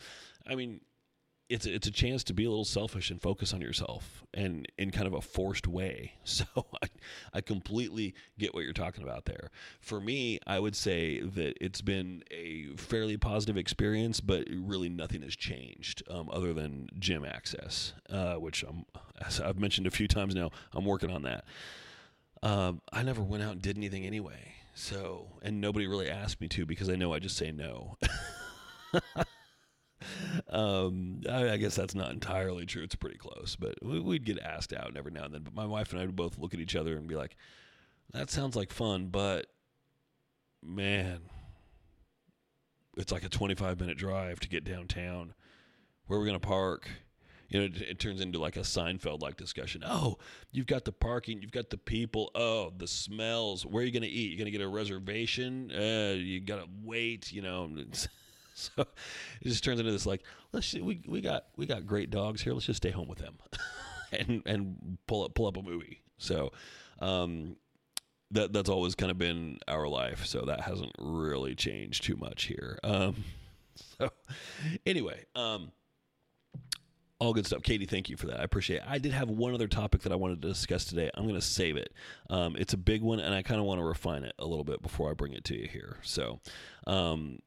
[0.46, 0.80] I mean,
[1.48, 4.90] it's it's a chance to be a little selfish and focus on yourself and in
[4.90, 6.12] kind of a forced way.
[6.24, 6.44] So
[6.82, 6.86] I,
[7.34, 9.50] I completely get what you're talking about there.
[9.80, 15.22] For me, I would say that it's been a fairly positive experience, but really nothing
[15.22, 18.84] has changed um, other than gym access, uh, which I'm,
[19.26, 21.44] as I've mentioned a few times now, I'm working on that.
[22.42, 24.52] Um, I never went out and did anything anyway.
[24.74, 27.96] So, and nobody really asked me to because I know I just say no.
[30.48, 32.82] um, I, guess that's not entirely true.
[32.82, 35.42] It's pretty close, but we, would get asked out every now and then.
[35.42, 37.36] But my wife and I would both look at each other and be like,
[38.12, 39.46] "That sounds like fun, but
[40.62, 41.20] man,
[42.96, 45.34] it's like a 25 minute drive to get downtown.
[46.06, 46.88] Where are we going to park?"
[47.48, 49.82] You know, it, it, turns into like a Seinfeld like discussion.
[49.84, 50.18] Oh,
[50.52, 52.30] you've got the parking, you've got the people.
[52.34, 53.64] Oh, the smells.
[53.64, 54.30] Where are you going to eat?
[54.30, 55.72] You're going to get a reservation.
[55.72, 57.32] Uh, you got to wait.
[57.32, 57.70] You know.
[58.76, 58.82] so
[59.40, 62.52] it just turns into this like let's we we got we got great dogs here.
[62.52, 63.38] Let's just stay home with them,
[64.12, 66.02] and and pull up pull up a movie.
[66.18, 66.52] So.
[67.00, 67.56] Um,
[68.32, 72.44] that that's always kind of been our life, so that hasn't really changed too much
[72.44, 72.78] here.
[72.84, 73.24] Um,
[73.98, 74.10] so
[74.84, 75.72] anyway, um,
[77.20, 77.62] all good stuff.
[77.62, 78.40] Katie, thank you for that.
[78.40, 78.82] I appreciate it.
[78.86, 81.10] I did have one other topic that I wanted to discuss today.
[81.14, 81.92] I'm going to save it.
[82.30, 84.64] Um, it's a big one, and I kind of want to refine it a little
[84.64, 85.96] bit before I bring it to you here.
[86.02, 86.40] So,
[86.86, 87.40] um,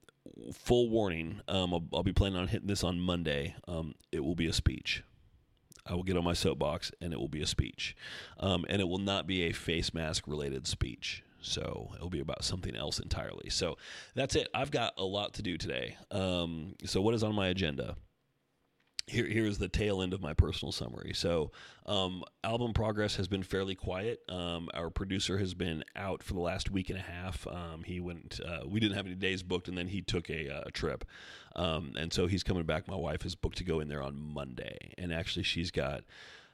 [0.54, 1.42] full warning.
[1.48, 3.56] Um, I'll, I'll, be planning on hitting this on Monday.
[3.68, 5.04] Um, it will be a speech.
[5.86, 7.96] I will get on my soapbox and it will be a speech.
[8.40, 11.24] Um, and it will not be a face mask related speech.
[11.42, 13.50] So it'll be about something else entirely.
[13.50, 13.78] So
[14.14, 14.48] that's it.
[14.54, 15.98] I've got a lot to do today.
[16.12, 17.96] Um, so, what is on my agenda?
[19.12, 21.12] Here, here's the tail end of my personal summary.
[21.14, 21.52] So,
[21.86, 24.22] um, album progress has been fairly quiet.
[24.30, 27.46] Um, our producer has been out for the last week and a half.
[27.48, 30.50] Um, he went, uh, we didn't have any days booked, and then he took a,
[30.50, 31.06] uh, a trip.
[31.56, 32.88] Um, and so he's coming back.
[32.88, 34.94] My wife is booked to go in there on Monday.
[34.98, 36.04] And actually, she's got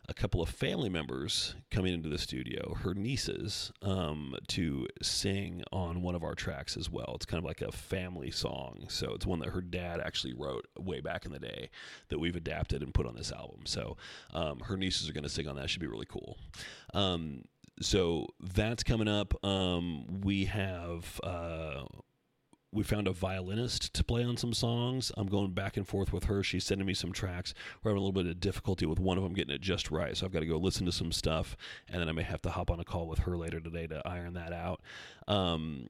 [0.10, 6.02] a couple of family members coming into the studio, her nieces, um, to sing on
[6.02, 7.14] one of our tracks as well.
[7.16, 8.86] It's kind of like a family song.
[8.88, 11.70] So it's one that her dad actually wrote way back in the day
[12.08, 13.62] that we've adapted and put on this album.
[13.66, 13.98] So
[14.34, 15.70] um, her nieces are going to sing on that.
[15.70, 16.38] Should be really cool.
[16.94, 17.44] Um,
[17.82, 19.44] so that's coming up.
[19.46, 21.20] Um, we have.
[21.22, 21.84] Uh,
[22.72, 25.12] we found a violinist to play on some songs.
[25.16, 26.44] I'm going back and forth with her.
[26.44, 27.54] She's sending me some tracks.
[27.82, 30.18] We're having a little bit of difficulty with one of them getting it just right.
[30.18, 31.56] So I've got to go listen to some stuff,
[31.88, 34.02] and then I may have to hop on a call with her later today to
[34.06, 34.82] iron that out.
[35.28, 35.88] Um,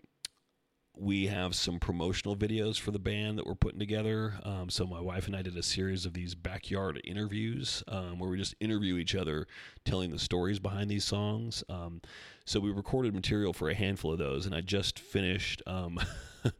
[0.99, 4.33] we have some promotional videos for the band that we're putting together.
[4.43, 8.29] Um, so my wife and I did a series of these backyard interviews um, where
[8.29, 9.47] we just interview each other,
[9.85, 11.63] telling the stories behind these songs.
[11.69, 12.01] Um,
[12.45, 15.99] so we recorded material for a handful of those, and I just finished um,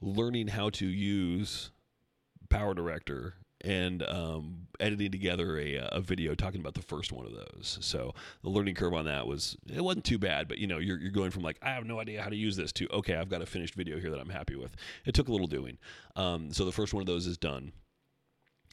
[0.00, 1.70] learning how to use
[2.48, 3.32] PowerDirector
[3.62, 7.78] and um, editing together a, a video talking about the first one of those.
[7.80, 10.98] So the learning curve on that was it wasn't too bad, but you know you're,
[10.98, 13.30] you're going from like I have no idea how to use this to okay I've
[13.30, 14.74] got a finished video here that I'm happy with.
[15.06, 15.78] It took a little doing.
[16.16, 17.72] Um, so the first one of those is done.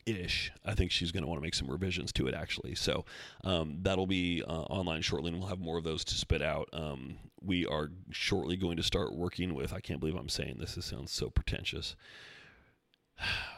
[0.06, 0.52] Ish.
[0.66, 2.74] I think she's going to want to make some revisions to it actually.
[2.74, 3.06] So
[3.44, 6.68] um, that'll be uh, online shortly, and we'll have more of those to spit out.
[6.74, 9.72] Um, we are shortly going to start working with.
[9.72, 10.76] I can't believe I'm saying this.
[10.76, 11.96] This sounds so pretentious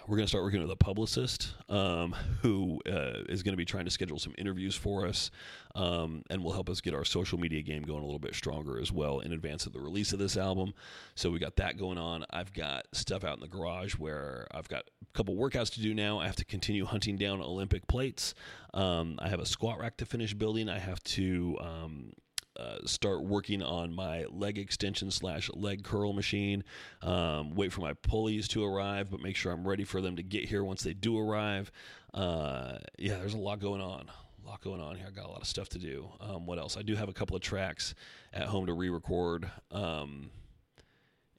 [0.08, 3.66] we're going to start working with a publicist um, who uh, is going to be
[3.66, 5.32] trying to schedule some interviews for us
[5.76, 8.80] um, and will help us get our social media game going a little bit stronger
[8.80, 10.74] as well in advance of the release of this album.
[11.16, 12.26] So we got that going on.
[12.32, 15.94] I've got stuff out in the garage where I've got a couple workouts to do
[15.94, 16.20] now.
[16.20, 18.34] I have to continue hunting down Olympic plates.
[18.74, 20.68] Um, I have a squat rack to finish building.
[20.68, 22.14] I have to um,
[22.58, 26.64] uh, start working on my leg extension slash leg curl machine.
[27.02, 30.24] Um, wait for my pulleys to arrive, but make sure I'm ready for them to
[30.24, 31.72] get here once they do arrive.
[32.14, 34.10] Uh, yeah, there's a lot going on.
[34.44, 35.06] A lot going on here.
[35.08, 36.10] I got a lot of stuff to do.
[36.20, 36.76] Um, what else?
[36.76, 37.94] I do have a couple of tracks
[38.34, 39.50] at home to re-record.
[39.72, 40.32] Um,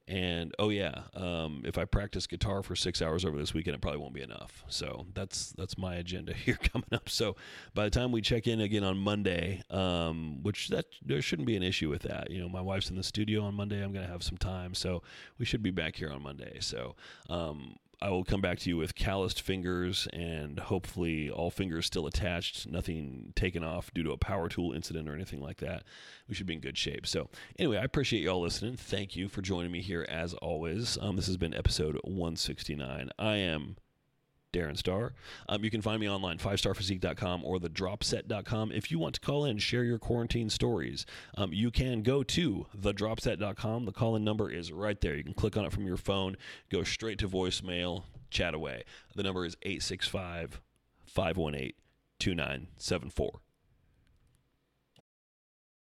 [0.07, 3.81] and oh yeah, um, if I practice guitar for six hours over this weekend, it
[3.81, 4.63] probably won't be enough.
[4.67, 7.07] So that's that's my agenda here coming up.
[7.09, 7.35] So
[7.73, 11.55] by the time we check in again on Monday, um, which that there shouldn't be
[11.55, 12.29] an issue with that.
[12.29, 13.81] You know, my wife's in the studio on Monday.
[13.81, 15.03] I'm gonna have some time, so
[15.37, 16.57] we should be back here on Monday.
[16.59, 16.95] So
[17.29, 22.05] um, I will come back to you with calloused fingers and hopefully all fingers still
[22.05, 25.83] attached, nothing taken off due to a power tool incident or anything like that.
[26.27, 27.07] We should be in good shape.
[27.07, 28.75] So, anyway, I appreciate you all listening.
[28.75, 30.97] Thank you for joining me here as always.
[30.99, 33.09] Um, this has been episode 169.
[33.17, 33.77] I am
[34.53, 35.13] Darren Starr.
[35.49, 38.71] Um, you can find me online, 5starphysique.com or thedropset.com.
[38.71, 42.67] If you want to call in, share your quarantine stories, um, you can go to
[42.79, 43.85] thedropset.com.
[43.85, 45.15] The call in number is right there.
[45.15, 46.37] You can click on it from your phone,
[46.71, 48.83] go straight to voicemail, chat away.
[49.15, 50.61] The number is 865
[51.05, 51.73] 518
[52.19, 53.42] 2974.